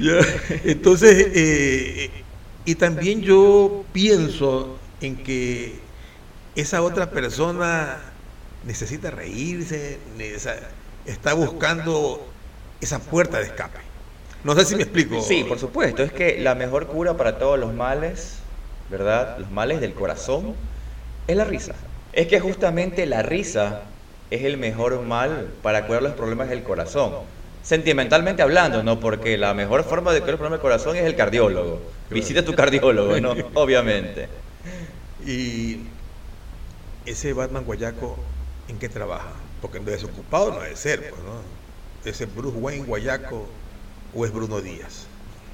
[0.00, 0.14] Ya,
[0.64, 2.10] entonces eh,
[2.64, 5.74] y también yo pienso en que
[6.54, 7.98] esa otra persona
[8.66, 9.98] necesita reírse,
[11.04, 12.26] está buscando
[12.80, 13.78] esa puerta de escape.
[14.42, 15.20] No sé si me explico.
[15.20, 16.02] Sí, por supuesto.
[16.02, 18.38] Es que la mejor cura para todos los males,
[18.90, 19.36] ¿verdad?
[19.38, 20.54] Los males del corazón,
[21.28, 21.74] es la risa.
[22.12, 23.82] Es que justamente la risa
[24.30, 27.12] es el mejor mal para curar los problemas del corazón.
[27.62, 28.98] Sentimentalmente hablando, ¿no?
[28.98, 31.80] Porque la mejor forma de curar el problema del corazón es el cardiólogo.
[32.10, 33.36] Visita a tu cardiólogo, ¿no?
[33.54, 34.28] Obviamente.
[35.26, 35.80] Y
[37.04, 38.16] ese Batman Guayaco,
[38.68, 39.32] ¿en qué trabaja?
[39.60, 42.10] Porque desocupado no debe ser, pues, ¿no?
[42.10, 43.46] Ese Bruce Wayne Guayaco
[44.14, 45.06] o es Bruno Díaz.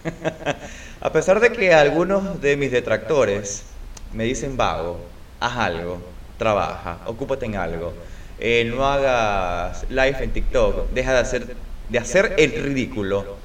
[1.00, 3.64] A pesar de que algunos de mis detractores
[4.12, 5.00] me dicen vago,
[5.46, 7.94] haz algo, trabaja, ocúpate en algo,
[8.38, 11.56] eh, no hagas live en TikTok, deja de hacer,
[11.88, 13.40] de hacer el ridículo.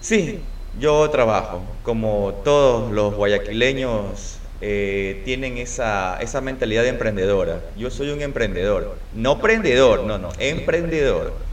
[0.00, 7.70] Sí, yo trabajo, como todos los guayaquileños eh, tienen esa, esa mentalidad de emprendedora.
[7.76, 11.46] Yo soy un emprendedor, no prendedor, no, no, emprendedor.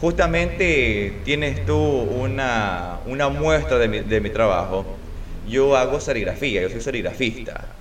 [0.00, 4.98] Justamente tienes tú una, una muestra de mi, de mi trabajo.
[5.42, 7.76] Yo hago serigrafía, yo soy serigrafista.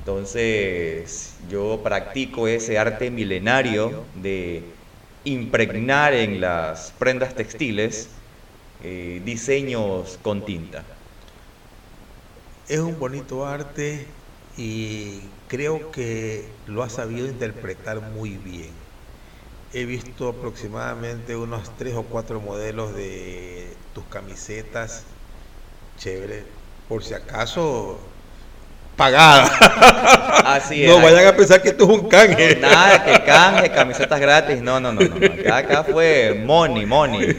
[0.00, 4.78] Entonces, yo practico ese arte milenario de
[5.24, 8.24] impregnar en las prendas textiles
[8.78, 10.96] eh, diseños con tinta.
[12.66, 14.24] Es un bonito arte
[14.56, 18.88] y creo que lo has sabido interpretar muy bien.
[19.70, 25.18] He visto aproximadamente unos tres o cuatro modelos de tus camisetas.
[25.96, 26.58] Chévere.
[26.86, 28.19] Por si acaso,
[29.00, 29.44] pagada.
[30.44, 30.90] Así es.
[30.90, 32.56] no vayan a pensar que esto es un canje.
[32.56, 34.60] Nada que canje, camisetas gratis.
[34.60, 35.16] No, no, no, no.
[35.26, 37.34] Acá, acá fue money, money.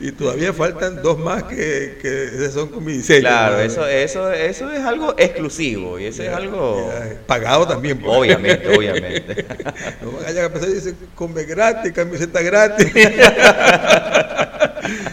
[0.00, 3.20] Y todavía faltan dos más que, que son con mi diseño.
[3.20, 3.62] Claro, ¿no?
[3.62, 6.92] eso, eso, eso es algo exclusivo y eso es algo.
[7.26, 7.98] pagado también.
[7.98, 8.12] pues.
[8.12, 9.46] Obviamente, obviamente.
[10.02, 12.86] No vayan a pensar y dicen, come gratis, camiseta gratis.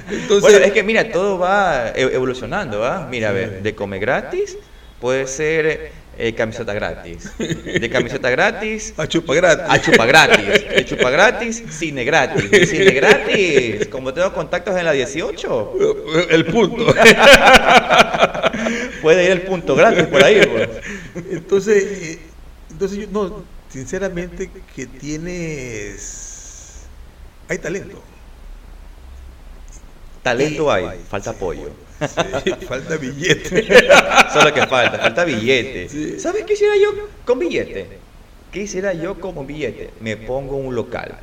[0.10, 3.08] Entonces, bueno, es que mira, todo va e- evolucionando, ¿va?
[3.10, 4.58] Mira, a ver, de come gratis
[5.02, 7.32] puede ser eh, camiseta gratis.
[7.38, 9.66] De camiseta gratis a chupa gratis.
[9.68, 10.70] a chupa gratis.
[10.70, 12.52] De chupa gratis, cine gratis.
[12.52, 15.74] De cine gratis, como tengo contactos en la 18,
[16.30, 16.86] El punto.
[19.02, 20.46] puede ir el punto gratis por ahí.
[20.46, 20.70] pues.
[21.32, 22.20] Entonces, eh,
[22.70, 26.84] entonces yo, no, sinceramente que tienes,
[27.48, 28.02] hay talento.
[30.22, 31.72] Talento hay, falta apoyo.
[32.08, 33.60] Sí, falta billete.
[33.68, 35.90] Eso es lo que falta, falta billete.
[35.90, 36.20] Sí.
[36.20, 36.90] ¿Sabes qué hiciera yo
[37.26, 38.00] con billete?
[38.52, 39.92] ¿Qué hiciera yo con billete?
[40.00, 41.20] Me pongo un local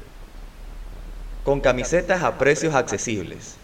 [1.44, 3.56] con camisetas a precios accesibles.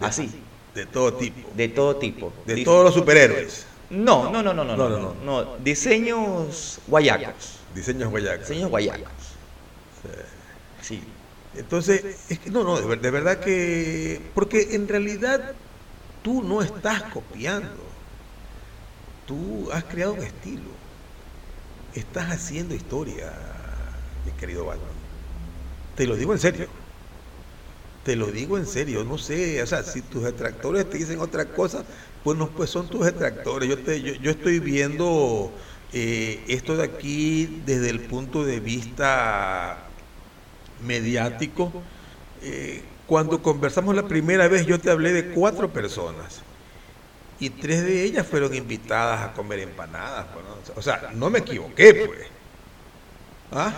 [0.00, 0.30] Así,
[0.74, 1.50] De todo tipo.
[1.54, 2.32] de todo tipo.
[2.46, 3.66] De todos los superhéroes.
[3.90, 5.56] No, no, no, no, no, No, no, no, no, no.
[5.58, 7.58] Diseños guayacos.
[7.74, 8.48] Diseños guayacos.
[8.48, 9.12] Diseños guayacos.
[10.80, 11.02] Sí.
[11.52, 15.42] Entonces, es que no, no, de, ver- de verdad que, porque en realidad
[16.22, 18.02] tú no estás copiando,
[19.24, 20.78] tú has creado un estilo,
[21.92, 23.32] estás haciendo historia,
[24.24, 24.98] mi querido Batman.
[25.94, 26.70] Te lo digo en serio.
[28.02, 31.52] Te lo digo en serio, no sé, o sea, si tus detractores te dicen otra
[31.52, 31.86] cosa,
[32.22, 33.68] pues no, pues son tus detractores.
[33.68, 35.54] Yo te, yo, yo estoy viendo
[35.90, 39.89] eh, esto de aquí desde el punto de vista
[40.82, 41.72] mediático.
[42.42, 46.42] Eh, cuando conversamos la primera vez, yo te hablé de cuatro personas
[47.40, 50.26] y tres de ellas fueron invitadas a comer empanadas.
[50.32, 50.44] pues.
[50.76, 52.28] O sea, no me equivoqué, pues.
[53.52, 53.72] ¿Ah?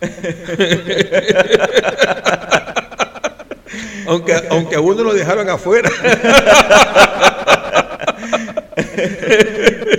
[4.06, 5.88] aunque, aunque a uno lo dejaron afuera.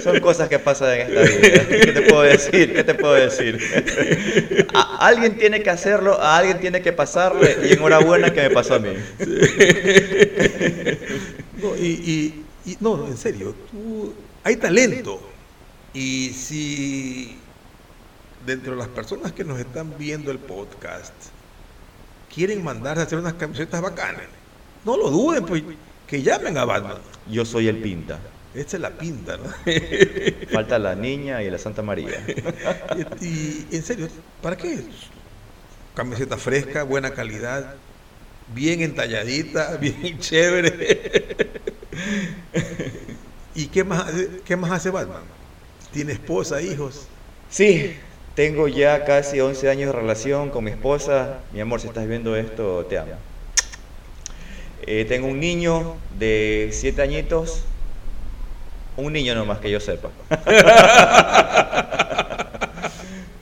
[0.04, 1.68] Son cosas que pasan en esta vida.
[1.68, 2.74] ¿Qué te puedo decir?
[2.74, 3.60] ¿Qué te puedo decir?
[4.74, 8.76] A alguien tiene que hacerlo, a alguien tiene que pasarle y enhorabuena que me pasó
[8.76, 8.90] a mí.
[11.62, 15.20] No, y, y- y- no, no, en serio, tú, hay talento.
[15.94, 17.38] Y si
[18.46, 21.14] dentro de las personas que nos están viendo el podcast
[22.34, 24.24] quieren mandarse a hacer unas camisetas bacanas,
[24.84, 25.64] no lo duden, pues
[26.06, 26.98] que llamen a Batman.
[27.32, 28.20] Yo soy el pinta.
[28.56, 29.44] Esta es la pinta, ¿no?
[30.52, 32.26] Falta la niña y la Santa María.
[33.22, 34.08] y, y, en serio,
[34.42, 34.80] ¿para qué?
[35.94, 37.76] Camiseta fresca, buena calidad,
[38.54, 41.36] bien entalladita, bien chévere.
[43.56, 44.12] ¿Y qué más,
[44.46, 45.24] qué más hace Batman?
[45.92, 47.08] ¿Tiene esposa, hijos?
[47.50, 47.96] Sí,
[48.36, 51.40] tengo ya casi 11 años de relación con mi esposa.
[51.54, 53.14] Mi amor, si estás viendo esto, te amo.
[54.88, 57.64] Eh, tengo un niño de 7 añitos.
[58.98, 60.10] Un niño nomás que yo sepa.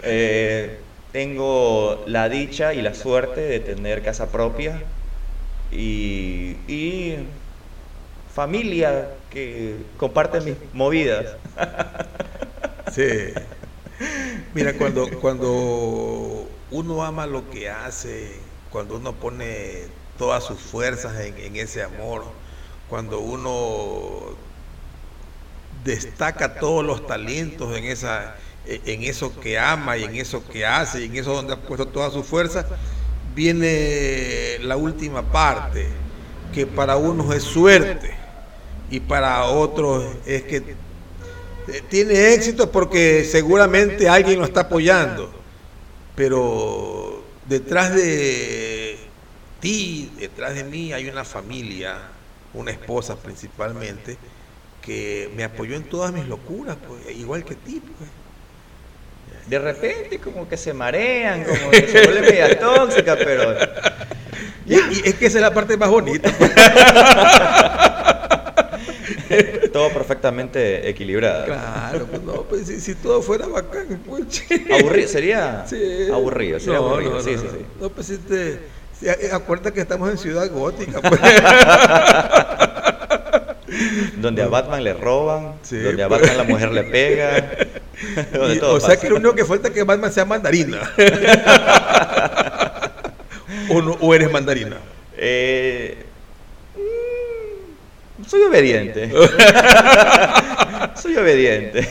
[0.06, 0.80] Eh,
[1.12, 4.84] tengo la dicha y la suerte de tener casa propia
[5.72, 7.18] y, y
[8.28, 11.38] familia que comparte mis movidas.
[12.94, 13.34] Sí.
[14.54, 19.88] Mira, cuando, cuando uno ama lo que hace, cuando uno pone
[20.18, 22.24] todas sus fuerzas en, en ese amor,
[22.88, 24.38] cuando uno
[25.84, 31.02] destaca todos los talentos en esa en eso que ama y en eso que hace
[31.02, 32.66] y en eso donde ha puesto toda su fuerza,
[33.36, 35.88] viene la última parte,
[36.54, 38.16] que para unos es suerte
[38.90, 40.76] y para otros es que
[41.90, 45.32] tiene éxito porque seguramente alguien lo está apoyando,
[46.16, 48.98] pero detrás de
[49.60, 51.98] ti, detrás de mí hay una familia,
[52.54, 54.18] una esposa principalmente,
[54.86, 57.82] que me apoyó en todas mis locuras, pues, igual que ti.
[57.98, 58.10] Pues.
[59.48, 63.56] De repente como que se marean, como que se vuelve media tóxica, pero...
[64.66, 66.32] Y, y es que esa es la parte más bonita.
[66.38, 66.52] pues.
[69.74, 71.46] Todo perfectamente equilibrado.
[71.46, 74.28] Claro, pues no, pues si, si todo fuera bacán, pues.
[74.30, 74.66] che.
[74.80, 76.08] Aburrido, sería Sí.
[76.12, 77.12] aburrido, sería No, aburrido.
[77.16, 77.66] no, sí, no, sí, sí.
[77.82, 78.60] No, pues este,
[79.32, 81.02] acuérdate que estamos en Ciudad Gótica.
[81.02, 81.20] Pues.
[84.18, 86.22] Donde a Batman le roban, Sí, donde a pues.
[86.22, 87.52] Batman la mujer le pega.
[88.34, 90.82] donde Y- todo o sea que lo único que falta es que Batman sea mandarina.
[93.70, 94.78] o, no- o eres mandarina.
[95.18, 96.04] Eh,
[96.76, 99.12] mm, soy obediente.
[100.96, 101.88] soy obediente.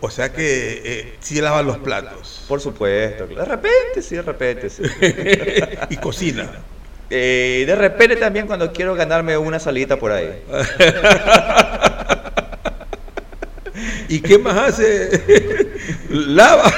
[0.00, 2.44] O, sea que eh, sí lavas los platos.
[2.48, 3.26] Por supuesto.
[3.26, 4.82] De repente, sí, de repente, sí.
[5.90, 6.48] y cocina.
[7.10, 10.30] Eh, de repente también cuando quiero ganarme una salita por ahí.
[14.08, 15.70] ¿Y qué más hace?
[16.08, 16.70] Lava.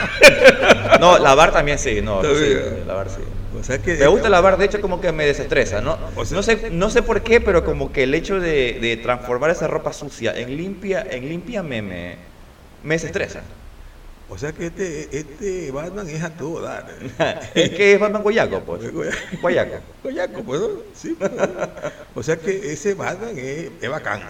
[1.01, 2.57] No, lavar también sí, no, sí,
[2.87, 3.21] lavar sí.
[3.59, 5.99] O sea que Me gusta lavar, de hecho como que me desestresa, ¿no?
[6.17, 8.97] O sea- no sé, no sé por qué, pero como que el hecho de, de
[8.97, 12.17] transformar esa ropa sucia en limpia, en limpia me, me,
[12.83, 13.43] me desestresa.
[14.33, 16.89] O sea que este, este Batman es a todo dar.
[17.55, 18.91] es que es Batman Guayaco, pues.
[19.43, 19.77] Guayaco.
[20.03, 20.63] Coyaco, pues.
[20.95, 21.31] Sí, pues.
[22.15, 24.23] O sea que ese Batman es, es bacán.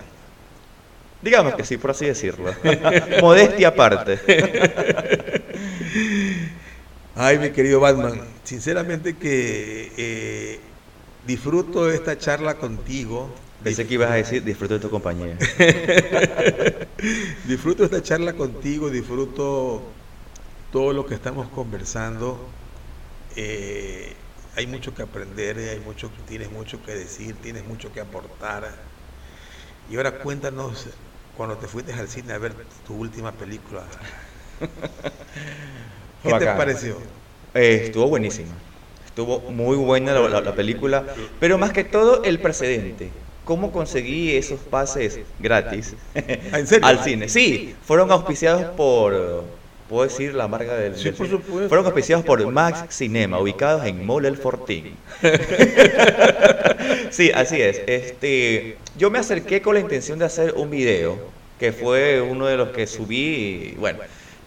[1.22, 2.52] Digamos que sí, por así decirlo.
[3.20, 4.18] Modestia aparte.
[7.14, 10.58] Ay, mi querido Batman, sinceramente que eh,
[11.28, 13.30] disfruto esta charla contigo.
[13.62, 15.38] Pensé que ibas a decir, disfruto de tu compañía.
[17.42, 19.98] Disfruto esta charla contigo, disfruto
[20.70, 22.56] todo lo que estamos conversando.
[23.30, 28.92] Eh, hay mucho que aprender, hay mucho, tienes mucho que decir, tienes mucho que aportar.
[29.86, 30.88] Y ahora cuéntanos
[31.32, 33.88] cuando te fuiste al cine a ver tu última película.
[36.22, 37.02] ¿Qué te pareció?
[37.54, 38.62] Eh, estuvo buenísima.
[39.04, 41.06] Estuvo muy buena la, la- la película,
[41.38, 43.21] pero más que todo el precedente.
[43.44, 45.94] ¿Cómo conseguí esos pases gratis
[46.52, 46.86] Ah, ¿en serio?
[46.86, 47.28] al cine?
[47.28, 49.44] Sí, fueron auspiciados por,
[49.88, 51.38] ¿puedo decir la marca del, Sí, del por cine?
[51.38, 51.68] supuesto.
[51.68, 54.96] Fueron auspiciados por Max Cinema, ubicados en Mall El Fortín.
[57.10, 57.82] Sí, así es.
[57.86, 61.18] Este, yo me acerqué con la intención de hacer un video,
[61.58, 63.98] que fue uno de los que subí, y, bueno,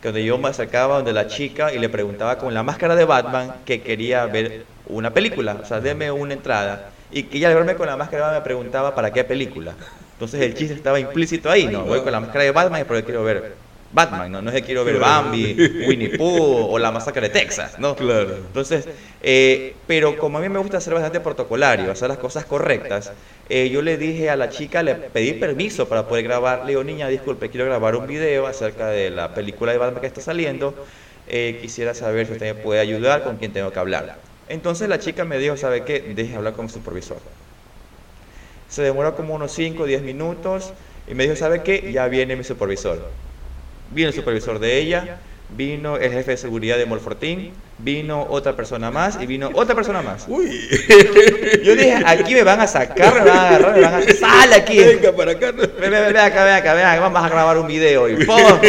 [0.01, 3.05] que donde yo me acercaba donde la chica y le preguntaba con la máscara de
[3.05, 6.89] Batman que quería ver una película, o sea, deme una entrada.
[7.16, 9.74] Y que ella al verme con la máscara me preguntaba para qué película.
[10.16, 11.86] Entonces el chiste estaba implícito ahí, ¿no?
[11.86, 13.53] Voy con la máscara de Batman porque quiero ver
[13.93, 14.41] Batman, ¿no?
[14.41, 15.55] No es que quiero ver Bambi,
[15.88, 17.95] Winnie Pooh o la masacre de Texas, ¿no?
[17.95, 18.36] Claro.
[18.36, 18.86] Entonces,
[19.24, 23.13] eh, pero como a mí me gusta ser bastante protocolario, hacer las cosas correctas,
[23.47, 26.63] eh, yo le dije a la chica, le pedí permiso para poder grabar.
[26.63, 30.07] Le digo, niña, disculpe, quiero grabar un video acerca de la película de Batman que
[30.07, 30.76] está saliendo.
[31.30, 34.18] Eh, quisiera saber si usted me puede ayudar, con quién tengo que hablar.
[34.47, 35.99] Entonces la chica me dijo, ¿sabe qué?
[35.99, 37.17] Deje hablar con mi supervisor.
[38.69, 40.73] Se demoró como unos 5 o 10 minutos
[41.07, 41.91] y me dijo, ¿sabe qué?
[41.91, 43.09] Ya viene mi supervisor.
[43.91, 45.19] Vino el supervisor de ella,
[45.55, 50.01] vino el jefe de seguridad de Molfortín, vino otra persona más y vino otra persona
[50.01, 50.25] más.
[50.27, 50.67] Uy,
[51.63, 54.13] Yo dije, aquí me van a sacar, me van a agarrar, me van a...
[54.13, 54.79] ¡Sal aquí!
[54.79, 55.51] venga para acá.
[55.51, 58.59] Ven, ven, ven acá, ven acá, ven acá, vamos a grabar un video y ¡pum!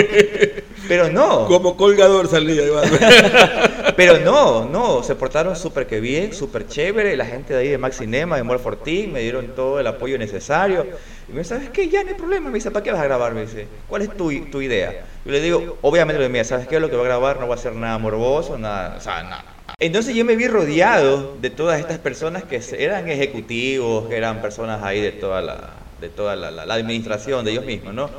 [0.88, 2.64] Pero no, Como colgador salía.
[2.66, 2.84] Iván.
[3.96, 7.78] pero no, no, se portaron súper que bien, súper chévere, la gente de ahí de
[7.78, 10.86] Max Cinema, de Mall Fortín, me dieron todo el apoyo necesario.
[11.28, 11.88] Y me dice, ¿sabes qué?
[11.88, 13.32] Ya no hay problema, me dice, ¿para qué vas a grabar?
[13.34, 15.04] Me dice, ¿cuál es tu, tu idea?
[15.24, 16.78] Yo le digo, obviamente, mira, ¿sabes qué?
[16.78, 19.44] Lo que voy a grabar no va a ser nada morboso, nada, o sea, nada.
[19.78, 24.82] Entonces yo me vi rodeado de todas estas personas que eran ejecutivos, que eran personas
[24.82, 25.70] ahí de toda la,
[26.00, 28.10] de toda la, la- la administración de ellos mismos, ¿no?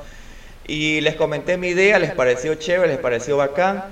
[0.67, 3.85] Y les comenté mi idea, les pareció chévere, les pareció bacán.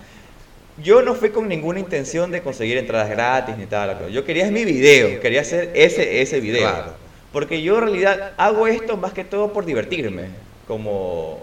[0.84, 4.11] Yo no fui con ninguna intención de conseguir entradas gratis ni tal.
[4.11, 6.61] Yo quería es mi video, quería hacer ese, ese video.
[6.61, 6.93] Claro.
[7.32, 10.26] Porque yo en realidad hago esto más que todo por divertirme,
[10.67, 11.39] como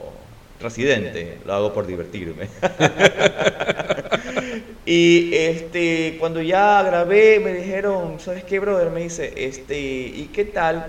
[0.61, 2.49] residente, lo hago por divertirme.
[4.87, 8.91] y este, cuando ya grabé me dijeron, ¿sabes qué, brother?
[8.91, 10.87] Me dice, este, ¿y qué tal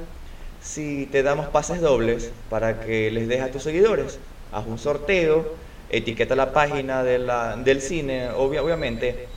[0.61, 4.19] si te damos pases dobles para que les des a tus seguidores?
[4.53, 5.55] Haz un sorteo,
[5.89, 9.27] etiqueta la página de la- del cine, obvia- obviamente,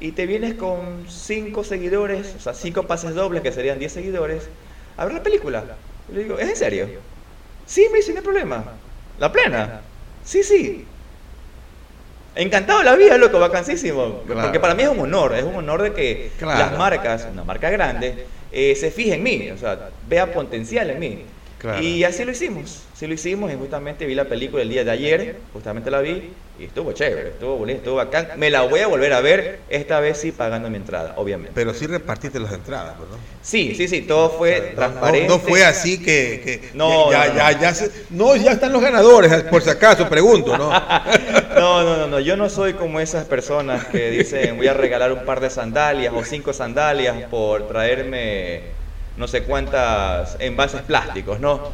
[0.00, 4.48] y te vienes con cinco seguidores, o sea, cinco pases dobles, que serían 10 seguidores,
[4.96, 5.76] a ver la película.
[6.08, 6.88] Y le digo, ¿es en serio?
[7.66, 8.78] Sí, me dice, no hay problema.
[9.18, 9.82] ¿La plena?
[10.24, 10.86] Sí, sí.
[12.34, 14.22] Encantado de la vida, loco, vacancísimo.
[14.26, 14.42] Claro.
[14.42, 16.58] Porque para mí es un honor, es un honor de que Claro.
[16.70, 20.98] las marcas, una marca grande, eh, se fije en mí, o sea, vea potencial en
[20.98, 21.26] mí.
[21.62, 21.80] Claro.
[21.80, 24.90] Y así lo hicimos, sí lo hicimos y justamente vi la película el día de
[24.90, 28.30] ayer, justamente la vi y estuvo chévere, estuvo bonito, estuvo bacán.
[28.36, 31.52] Me la voy a volver a ver, esta vez sí pagando mi entrada, obviamente.
[31.54, 33.16] Pero sí repartiste las entradas, ¿no?
[33.42, 35.28] Sí, sí, sí, todo fue transparente.
[35.28, 38.82] No, fue así que, que No, ya, no, ya, ya, se- no, ya están los
[38.82, 40.68] ganadores, por si acaso, pregunto, ¿no?
[41.54, 45.12] No, no, no, no, yo no soy como esas personas que dicen voy a regalar
[45.12, 48.62] un par de sandalias o cinco sandalias por traerme
[49.16, 51.70] no sé cuántas envases plásticos, no.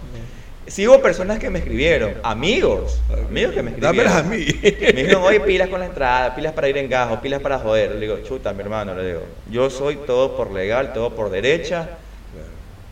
[0.67, 3.81] Sí hubo personas que me escribieron, amigos, amigos que me escribieron.
[3.81, 4.45] Dámelas a mí.
[4.63, 7.93] Me dijeron, oye, pilas con la entrada, pilas para ir en gajo, pilas para joder.
[7.95, 11.89] Le digo, chuta, mi hermano, le digo, yo soy todo por legal, todo por derecha.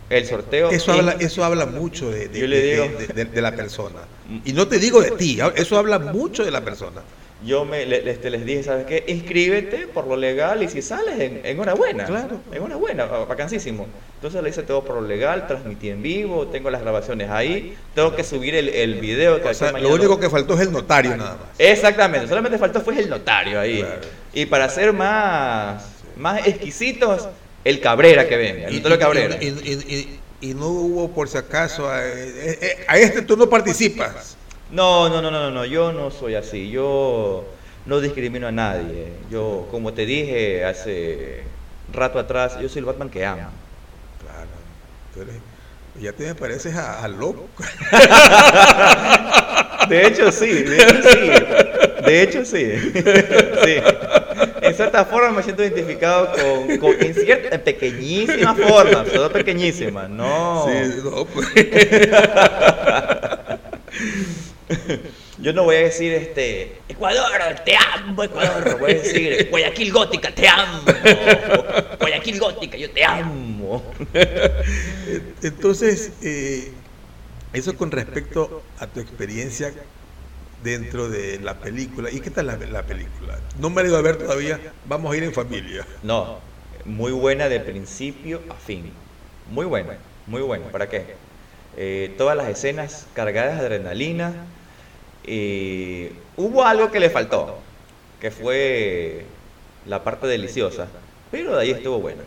[0.09, 0.71] El sorteo.
[0.71, 3.53] Eso habla, eso habla mucho de, de- Yo le de- digo- de- de- de la
[3.53, 3.99] persona.
[4.45, 7.03] Y no te digo de ti, eso habla mucho de la persona.
[7.47, 9.05] Yo me, le- este, les dije, ¿sabes qué?
[9.07, 12.05] Inscríbete por lo legal y si sales, en, enhorabuena.
[12.05, 12.41] Claro.
[12.53, 13.87] Enhorabuena, vacancísimo.
[14.17, 18.17] Entonces le hice todo por lo legal, transmití en vivo, tengo las grabaciones ahí, tengo
[18.17, 19.41] que subir el, el video.
[19.41, 21.49] Que O sea, aquí lo único que faltó es el notario nada más.
[21.59, 23.79] Exactamente, solamente faltó fue el notario ahí.
[23.81, 24.01] Claro.
[24.33, 25.85] Y para ser más,
[26.17, 27.29] más exquisitos,
[27.65, 29.37] el Cabrera que venga, el notario Cabrera.
[29.41, 30.21] y- y- y-
[30.51, 34.36] y no hubo, por si acaso, a, eh, eh, a este tú no participas.
[34.71, 37.45] No, no, no, no, no, yo no soy así, yo
[37.87, 39.13] no discrimino a nadie.
[39.31, 41.43] Yo, como te dije hace
[41.93, 43.51] rato atrás, yo soy el Batman que ama.
[44.23, 44.49] Claro.
[45.15, 45.37] tú eres-
[46.01, 47.49] ya te me pareces a, a loco.
[49.89, 51.31] De hecho, sí, de hecho, sí.
[52.05, 52.73] De hecho, sí.
[53.65, 53.75] Sí.
[54.63, 60.09] En cierta forma me siento identificado con, con- en cierta, en pequeñísima forma, solo pequeñísima,
[60.09, 60.67] no.
[60.67, 60.73] Sí,
[61.05, 61.47] no, pues.
[65.39, 67.31] Yo no voy a decir este Ecuador,
[67.65, 68.79] te amo, Ecuador.
[68.81, 70.83] Voy a decir Guayaquil Gótica, te amo.
[71.99, 73.85] Guayaquil Gótica, yo te amo.
[75.43, 76.73] Entonces, eh,
[77.53, 79.73] eso con respecto a tu experiencia
[80.63, 82.11] dentro de la película.
[82.11, 83.39] ¿Y qué tal la, la película?
[83.59, 85.87] No me la he ido a ver todavía, vamos a ir en familia.
[86.03, 86.39] No,
[86.85, 88.93] muy buena de principio a fin.
[89.51, 90.67] Muy buena, muy buena.
[90.71, 91.15] ¿Para qué?
[91.77, 94.47] Eh, todas las escenas cargadas de adrenalina.
[95.27, 97.59] Y hubo algo que le faltó,
[98.21, 99.25] que fue
[99.87, 100.87] la parte deliciosa,
[101.31, 102.23] pero de ahí estuvo buena.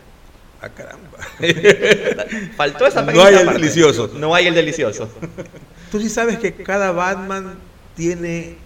[0.62, 1.18] Ah, caramba.
[2.56, 3.60] Faltó esa No hay el parte.
[3.60, 4.10] delicioso.
[4.14, 5.08] No hay el delicioso.
[5.90, 7.58] Tú sí sabes que cada Batman
[7.96, 8.56] tiene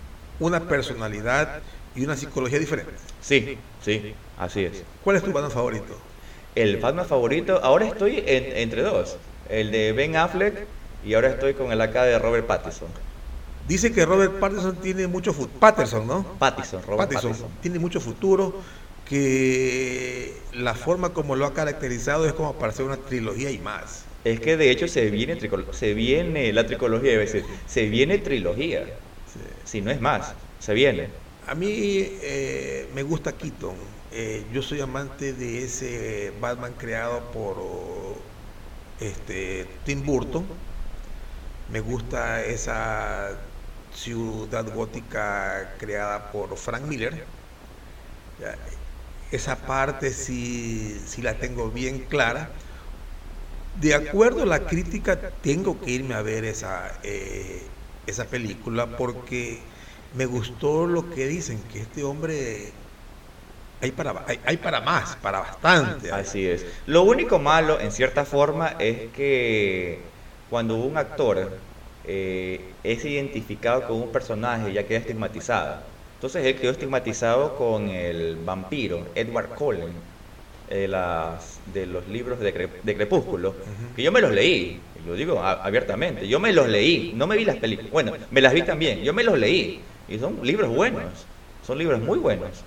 [0.40, 1.60] una personalidad
[1.94, 2.92] y una psicología diferente.
[3.20, 4.82] Sí, sí, así es.
[5.04, 5.96] ¿Cuál es tu Batman favorito?
[6.56, 9.16] El Batman favorito, ahora estoy en- entre dos.
[9.48, 10.66] El de Ben Affleck
[11.04, 12.88] y ahora estoy con el acá de Robert Pattinson.
[13.66, 15.58] Dice que Robert Pattinson tiene mucho futuro.
[15.58, 16.22] Patterson, ¿no?
[16.38, 17.60] Pattinson, Robert Pattinson Pattinson.
[17.62, 18.54] tiene mucho futuro.
[19.08, 24.04] Que la forma como lo ha caracterizado es como para hacer una trilogía y más.
[24.24, 25.38] Es que de hecho se viene,
[25.72, 28.86] se viene la tricología, debe decir, se viene trilogía.
[29.64, 31.08] Si no es más, se viene.
[31.46, 33.74] A mí eh, me gusta Keaton.
[34.12, 37.56] Eh, yo soy amante de ese Batman creado por
[39.00, 40.46] este, Tim Burton.
[41.70, 43.38] Me gusta esa
[43.94, 47.24] ciudad gótica creada por Frank Miller.
[49.30, 52.50] Esa parte sí, sí la tengo bien clara.
[53.80, 57.62] De acuerdo a la crítica, tengo que irme a ver esa, eh,
[58.06, 59.58] esa película porque
[60.14, 62.72] me gustó lo que dicen, que este hombre
[63.80, 66.12] hay para, hay para más, para bastante.
[66.12, 66.64] Así es.
[66.86, 70.00] Lo único malo, en cierta forma, es que
[70.48, 71.58] cuando un actor
[72.04, 75.82] eh, es identificado con un personaje ya queda estigmatizado.
[76.14, 79.92] Entonces él quedó estigmatizado con el vampiro Edward Cullen
[80.68, 83.54] de, las, de los libros de, Cre- de Crepúsculo,
[83.94, 87.44] que yo me los leí, lo digo abiertamente, yo me los leí, no me vi
[87.44, 91.26] las películas, bueno, me las vi también, yo me los leí, y son libros buenos,
[91.62, 92.64] son libros muy buenos.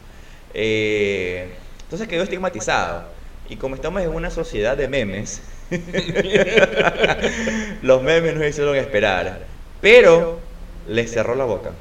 [0.53, 3.15] Eh, entonces quedó estigmatizado.
[3.49, 5.41] Y como estamos en una sociedad de memes,
[7.81, 9.45] los memes nos hicieron esperar.
[9.81, 10.39] Pero
[10.87, 11.71] les cerró la boca.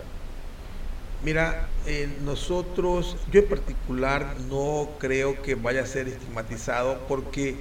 [1.23, 7.57] Mira, eh, nosotros, yo en particular no creo que vaya a ser estigmatizado porque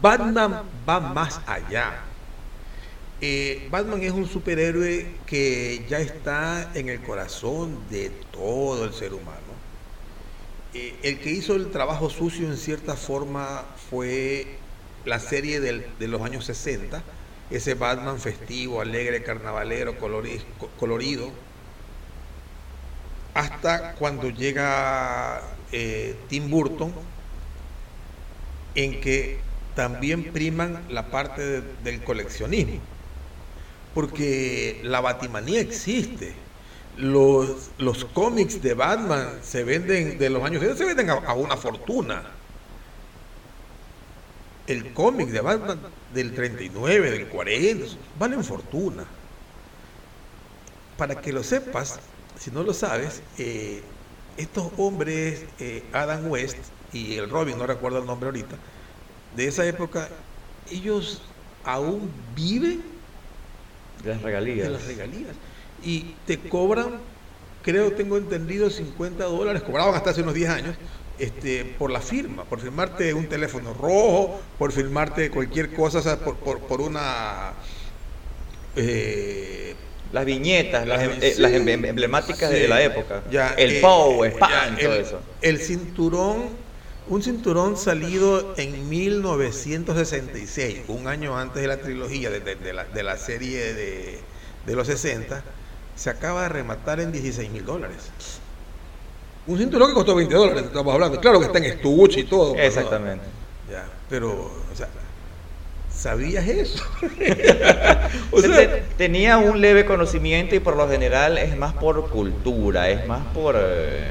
[0.00, 2.04] Batman va más allá.
[3.20, 9.12] Eh, Batman es un superhéroe que ya está en el corazón de todo el ser
[9.12, 9.50] humano.
[10.72, 14.59] Eh, el que hizo el trabajo sucio en cierta forma fue
[15.04, 17.02] la serie del- de los años 60,
[17.50, 21.30] ese Batman festivo, alegre, carnavalero, colori- co- colorido,
[23.34, 25.42] hasta cuando llega
[25.72, 26.92] eh, Tim Burton,
[28.74, 29.38] en que
[29.74, 32.80] también priman la parte de- del coleccionismo,
[33.94, 36.34] porque la batimanía existe.
[36.96, 41.56] Los, los cómics de Batman se venden de los años 60, se venden a una
[41.56, 42.22] fortuna.
[44.70, 45.80] El cómic de Batman
[46.14, 49.04] del 39, del 40, valen fortuna.
[50.96, 51.98] Para que lo sepas,
[52.38, 53.82] si no lo sabes, eh,
[54.36, 56.56] estos hombres, eh, Adam West
[56.92, 58.54] y el Robin, no recuerdo el nombre ahorita,
[59.34, 60.08] de esa época,
[60.70, 61.20] ellos
[61.64, 62.80] aún viven
[64.04, 64.68] Las de regalías.
[64.68, 65.34] las regalías
[65.82, 67.00] y te cobran,
[67.62, 70.76] creo, tengo entendido, 50 dólares, cobraban hasta hace unos 10 años,
[71.20, 76.18] este, por la firma, por firmarte un teléfono rojo, por firmarte cualquier cosa, o sea,
[76.18, 77.52] por, por, por una...
[78.76, 79.74] eh,
[80.12, 83.22] Las viñetas, las, em- Sí, eh, las em- emblemáticas de la época.
[83.30, 85.20] Ya, el eh, POW, ya, Spam, todo el, eso.
[85.42, 86.36] el cinturón,
[87.08, 92.84] un cinturón salido en 1966, un año antes de la trilogía, de, de- de la,
[92.84, 94.18] de la serie de,
[94.66, 95.42] de los 60,
[95.96, 98.10] se acaba de rematar en 16 mil dólares.
[99.46, 101.20] Un cinturón que costó 20 dólares, estamos hablando.
[101.20, 102.54] Claro que está en estuche y todo.
[102.54, 102.66] pero.
[102.66, 103.24] Exactamente.
[103.70, 104.88] Ya, pero, o sea,
[105.92, 106.82] ¿sabías eso?
[108.32, 113.06] o sea, tenía un leve conocimiento y por lo general es más por cultura, es
[113.06, 114.10] más por, eh,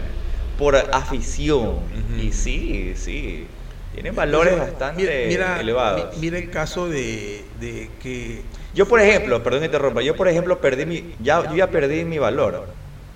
[0.57, 1.77] por afición.
[2.21, 3.47] Y sí, sí,
[3.93, 6.15] tiene valores Entonces, bastante mira, elevados.
[6.15, 8.41] mi- Mira el caso de, de que
[8.73, 12.03] Yo, por ejemplo, perdón que interrumpa, yo, por ejemplo, perdí mi, ya, yo ya perdí
[12.03, 12.67] mi valor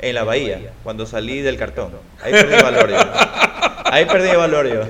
[0.10, 1.91] en la bahía cuando salí del cartón.
[2.22, 2.97] Ahí perdí valor yo.
[3.86, 4.82] Ahí perdí valor yo.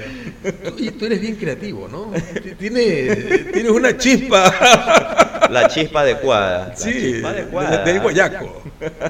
[0.69, 2.11] tú, y tú eres bien creativo, ¿no?
[2.57, 5.47] Tienes, tienes una chispa.
[5.49, 6.67] La chispa adecuada.
[6.69, 7.77] La Sí, chispa adecuada.
[7.83, 8.63] de- del guayaco.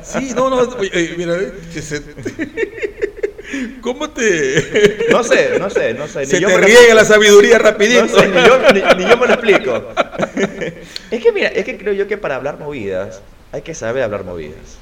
[0.04, 2.02] Sí, no, no, oye, eh, mira, eh, que se-
[3.82, 6.22] ¿cómo te, No sé, no sé, no sé.
[6.22, 8.06] ni se yo te me lo- riega la sabiduría rapidito?
[8.06, 9.90] No sé, ni yo, ni- ni yo me lo explico.
[11.12, 14.24] es que mira, es que creo yo que para hablar movidas hay que saber hablar
[14.24, 14.80] movidas.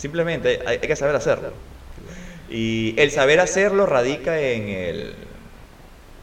[0.00, 1.52] Simplemente hay, hay que saber hacerlo.
[2.48, 5.14] Y el saber hacerlo radica en el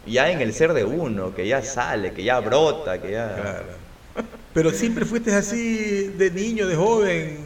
[0.07, 3.77] ya en el ser de uno, que ya sale, que ya brota, que ya Claro.
[4.51, 7.37] Pero siempre fuiste así de niño, de joven.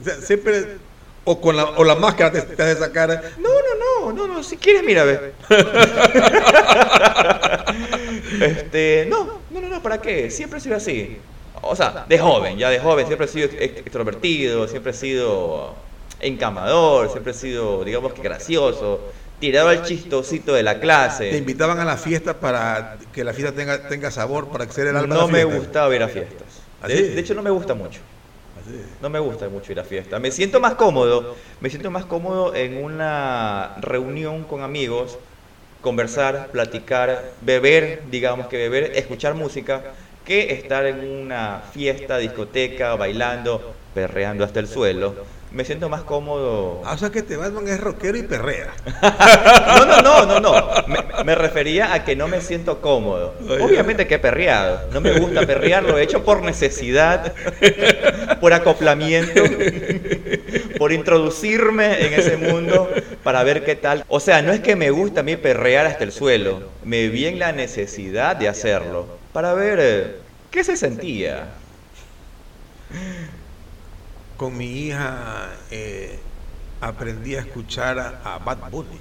[0.00, 0.78] O sea, siempre.
[1.24, 3.32] O con la, o la máscara te, te hace sacar.
[3.38, 5.32] No, no, no, no, no, si quieres, mira, ve.
[8.40, 10.30] este, no, no, no, no, ¿para qué?
[10.30, 11.18] Siempre he sido así.
[11.62, 15.74] O sea, de joven, ya de joven, siempre he sido ex- extrovertido, siempre he sido
[16.20, 19.00] encamador, siempre he sido, digamos que gracioso,
[19.38, 21.36] tirado al chistosito de la Te clase.
[21.36, 24.96] invitaban a la fiesta para que la fiesta tenga, tenga sabor, para que sea el
[24.96, 26.62] alma de No la me gustaba ir a fiestas.
[26.82, 26.94] ¿Así?
[26.94, 28.00] De, de hecho, no me gusta mucho.
[28.60, 28.82] Así.
[29.00, 30.18] No me gusta mucho ir a fiesta.
[30.18, 35.18] Me siento más cómodo, me siento más cómodo en una reunión con amigos,
[35.80, 39.82] conversar, platicar, beber, digamos que beber, escuchar música,
[40.24, 45.14] que estar en una fiesta, discoteca, bailando, perreando hasta el suelo.
[45.52, 46.80] Me siento más cómodo.
[46.84, 48.68] Ah, o sea que te Batman es rockero y perrea.
[49.76, 50.70] No, no, no, no, no.
[50.86, 53.34] Me, me refería a que no me siento cómodo.
[53.60, 54.88] Obviamente que he perreado.
[54.92, 57.34] No me gusta perrear, lo he hecho por necesidad,
[58.40, 59.42] por acoplamiento,
[60.78, 62.88] por introducirme en ese mundo
[63.24, 64.04] para ver qué tal.
[64.08, 66.62] O sea, no es que me gusta a mí perrear hasta el suelo.
[66.84, 70.16] Me vi en la necesidad de hacerlo para ver eh,
[70.50, 71.48] qué se sentía.
[74.36, 76.18] Con mi hija eh,
[76.80, 78.98] aprendí a escuchar a, a Bad Bunny.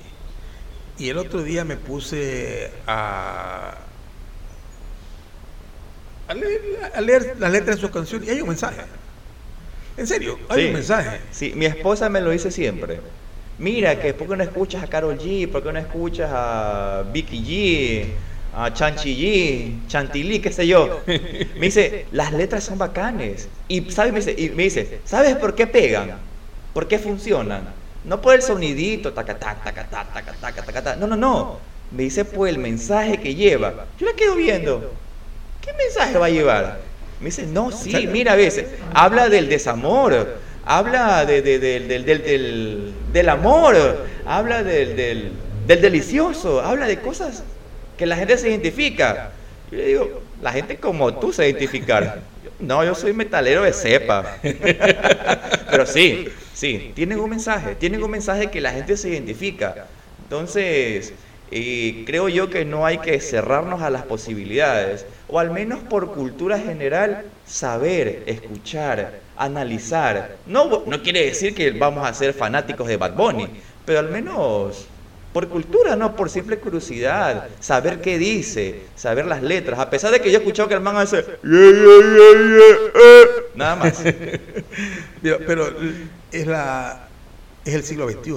[0.97, 3.73] Y el otro día me puse a,
[6.27, 6.61] a, leer,
[6.93, 8.81] a leer las letras de sus canciones y hay un mensaje.
[9.95, 10.67] En serio, hay Sí.
[10.67, 11.21] un mensaje.
[11.31, 12.99] Sí, mi esposa me lo dice siempre.
[13.57, 15.49] Mira, que ¿por qué no escuchas a Carol G?
[15.49, 18.19] ¿Por qué no escuchas a Vicky G?
[18.55, 21.01] a Chanchillí, Chantilly, qué sé yo.
[21.05, 23.47] Me dice, las letras son bacanes.
[23.67, 24.11] Y, ¿sabe?
[24.11, 26.17] Me, dice, y me dice, ¿sabes por qué pegan?
[26.73, 27.73] ¿Por qué funcionan?
[28.05, 30.95] No por el sonidito, taca, taca, taca, taca.
[30.95, 31.59] No, no, no.
[31.91, 33.85] Me dice por el mensaje que lleva.
[33.99, 34.93] Yo la quedo viendo.
[35.61, 36.79] ¿Qué mensaje va a llevar?
[37.19, 38.67] Me dice, no, sí, mira a veces.
[38.93, 44.95] Habla del desamor, habla de, del, del, del, del, amor, habla del,
[45.67, 47.43] del delicioso, habla de cosas
[47.99, 49.31] que la gente se identifica.
[49.69, 52.21] Yo le digo, la gente como tú se identificar.
[52.57, 54.37] No, yo soy metalero de cepa.
[54.41, 59.87] Pero sí, sí, tienen un mensaje, tienen un mensaje que la gente se identifica.
[60.23, 61.13] Entonces,
[61.49, 66.57] creo yo que no hay que cerrarnos a las posibilidades, o al menos por cultura
[66.57, 70.37] general, saber, escuchar, analizar.
[70.45, 73.49] No, no quiere decir que vamos a ser fanáticos de Bad Bunny,
[73.85, 74.87] pero al menos
[75.33, 80.21] por cultura, no por simple curiosidad, saber qué dice, saber las letras, a pesar de
[80.21, 84.03] que yo he escuchado que el man hace "Yeah, yeah, yeah, yeah, eh", nada más.
[85.21, 85.69] Pero
[86.31, 87.09] es la
[87.65, 88.31] es el siglo XXI.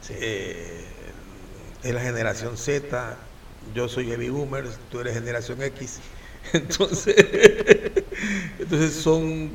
[0.00, 0.14] Sí.
[0.18, 0.84] Eh,
[1.82, 3.16] es la generación Z.
[3.74, 6.00] Yo soy baby boomer, tú eres generación X.
[6.52, 7.14] Entonces,
[8.58, 9.50] entonces son.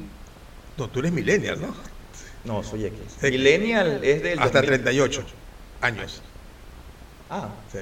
[0.78, 1.76] No, tú eres millennial, ¿no?
[2.46, 3.00] No, soy X.
[3.22, 3.32] X.
[3.32, 4.82] Millennial es del Hasta 2000.
[4.82, 5.24] 38
[5.82, 6.24] años.
[7.30, 7.80] Ah, Sí.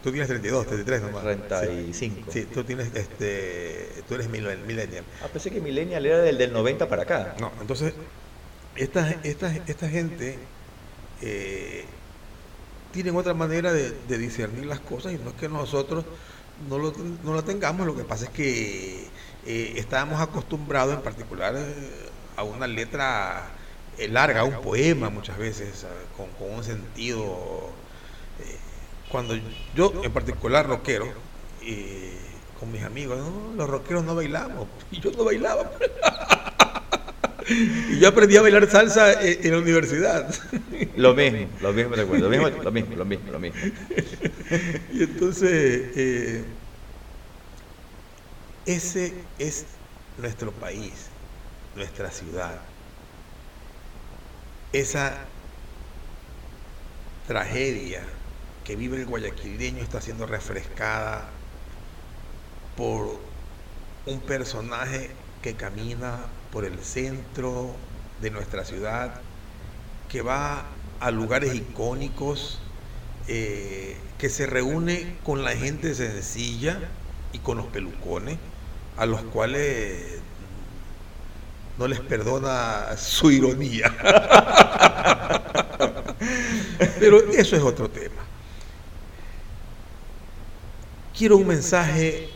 [0.00, 1.22] Tú tienes 32, 33 nomás.
[1.24, 2.30] 35.
[2.30, 3.88] Sí, sí, tú tienes este.
[4.08, 5.04] Tú eres millennial.
[5.24, 7.34] ah, pensé que Millennial era del, del 90 para acá.
[7.40, 7.92] No, entonces,
[8.76, 10.38] esta, esta, esta gente
[11.20, 11.84] eh,
[12.92, 16.04] tienen otra manera de, de discernir las cosas y no es que nosotros
[16.68, 16.92] no lo,
[17.24, 19.08] no lo tengamos, lo que pasa es que
[19.46, 21.74] eh, estábamos acostumbrados en particular eh,
[22.36, 23.48] a una letra
[23.98, 25.84] eh, larga, a un poema muchas veces,
[26.16, 27.70] con un sentido...
[29.24, 29.38] eh, cuando
[29.74, 31.06] yo en particular rockero,
[31.62, 32.12] eh,
[32.58, 35.70] con mis amigos, no, los rockeros no bailamos, y yo no bailaba.
[37.48, 40.34] Y yo aprendí a bailar salsa en, en la universidad.
[40.96, 43.60] Lo mismo, lo mismo lo mismo, lo mismo, lo mismo, lo mismo.
[44.92, 46.44] Y entonces, eh,
[48.66, 49.66] ese es
[50.18, 51.10] nuestro país,
[51.74, 52.60] nuestra ciudad.
[54.72, 55.32] Esa
[57.26, 58.15] tragedia
[58.66, 61.28] que vive el guayaquileño está siendo refrescada
[62.76, 63.16] por
[64.06, 65.10] un personaje
[65.40, 67.76] que camina por el centro
[68.20, 69.20] de nuestra ciudad,
[70.08, 70.64] que va
[70.98, 72.58] a lugares icónicos,
[73.28, 76.80] eh, que se reúne con la gente sencilla
[77.32, 78.36] y con los pelucones,
[78.96, 80.18] a los cuales
[81.78, 83.94] no les perdona su ironía.
[86.98, 88.25] Pero eso es otro tema.
[91.16, 92.28] Quiero un mensaje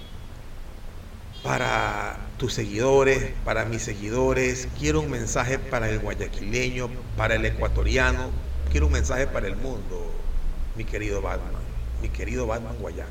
[1.43, 4.69] para tus seguidores, para mis seguidores.
[4.79, 8.31] Quiero un mensaje para el guayaquileño, para el ecuatoriano.
[8.71, 10.11] Quiero un mensaje para el mundo,
[10.77, 11.61] mi querido Batman,
[12.01, 13.11] mi querido Batman Guayaco.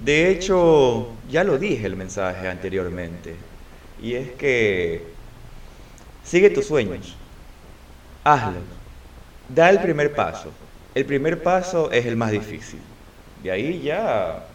[0.00, 3.34] De hecho, ya lo dije el mensaje anteriormente.
[4.02, 5.06] Y es que
[6.22, 7.16] sigue tus sueños.
[8.24, 8.58] Hazlo.
[9.48, 10.52] Da el primer paso.
[10.94, 12.80] El primer paso es el más difícil.
[13.42, 14.48] De ahí ya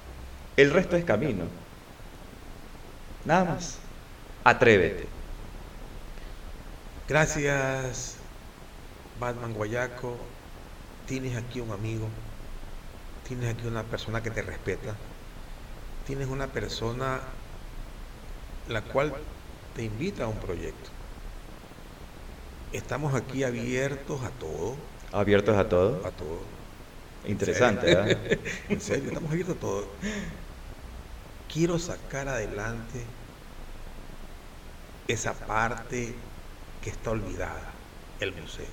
[0.57, 1.45] el resto es camino.
[3.25, 3.77] Nada más.
[4.43, 5.07] Atrévete.
[7.07, 8.17] Gracias,
[9.19, 10.17] Batman Guayaco.
[11.05, 12.07] Tienes aquí un amigo.
[13.27, 14.95] Tienes aquí una persona que te respeta.
[16.05, 17.21] Tienes una persona
[18.67, 19.13] la cual
[19.75, 20.89] te invita a un proyecto.
[22.71, 24.77] Estamos aquí abiertos a todo.
[25.11, 26.05] ¿Abiertos a todo?
[26.05, 26.39] A todo.
[27.25, 28.17] Interesante, ¿verdad?
[28.69, 29.97] En serio, estamos abiertos a todo.
[31.53, 33.01] Quiero sacar adelante
[35.07, 36.13] esa parte
[36.81, 37.71] que está olvidada,
[38.19, 38.65] el museo.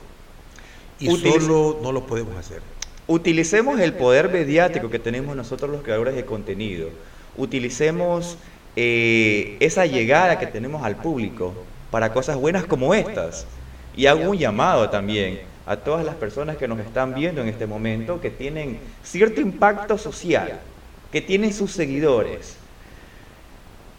[1.00, 2.62] Y solo no lo podemos hacer.
[3.06, 6.90] Utilicemos el poder mediático que tenemos nosotros los creadores de contenido.
[7.36, 8.36] Utilicemos
[8.76, 11.54] eh, esa llegada que tenemos al público
[11.90, 13.46] para cosas buenas como estas.
[13.96, 17.66] Y hago un llamado también a todas las personas que nos están viendo en este
[17.66, 20.60] momento, que tienen cierto impacto social,
[21.10, 22.57] que tienen sus seguidores.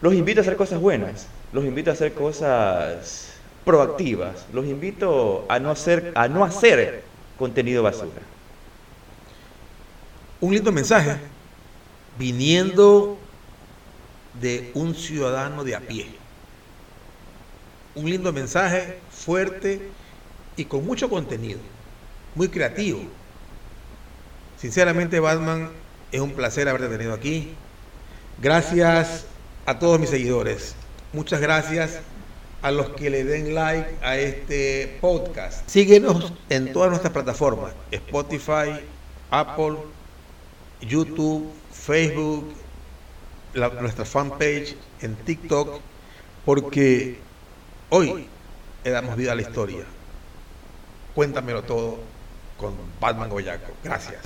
[0.00, 5.58] Los invito a hacer cosas buenas, los invito a hacer cosas proactivas, los invito a
[5.58, 7.04] no hacer, a no hacer
[7.38, 8.22] contenido basura.
[10.40, 11.18] Un lindo mensaje
[12.18, 13.18] viniendo
[14.40, 16.06] de un ciudadano de a pie.
[17.94, 19.82] Un lindo mensaje fuerte
[20.56, 21.60] y con mucho contenido,
[22.34, 23.00] muy creativo.
[24.58, 25.70] Sinceramente, Batman,
[26.10, 27.54] es un placer haberte tenido aquí.
[28.40, 29.26] Gracias
[29.66, 30.74] a todos mis seguidores.
[31.12, 32.00] Muchas gracias
[32.62, 35.68] a los que le den like a este podcast.
[35.68, 38.80] Síguenos en todas nuestras plataformas, Spotify,
[39.30, 39.76] Apple,
[40.80, 42.52] YouTube, Facebook,
[43.54, 45.80] la- nuestra fanpage en TikTok,
[46.44, 47.18] porque
[47.90, 48.26] hoy
[48.84, 49.84] le damos vida a la historia.
[51.14, 51.98] Cuéntamelo todo
[52.56, 53.72] con Batman Goyaco.
[53.82, 54.20] Gracias.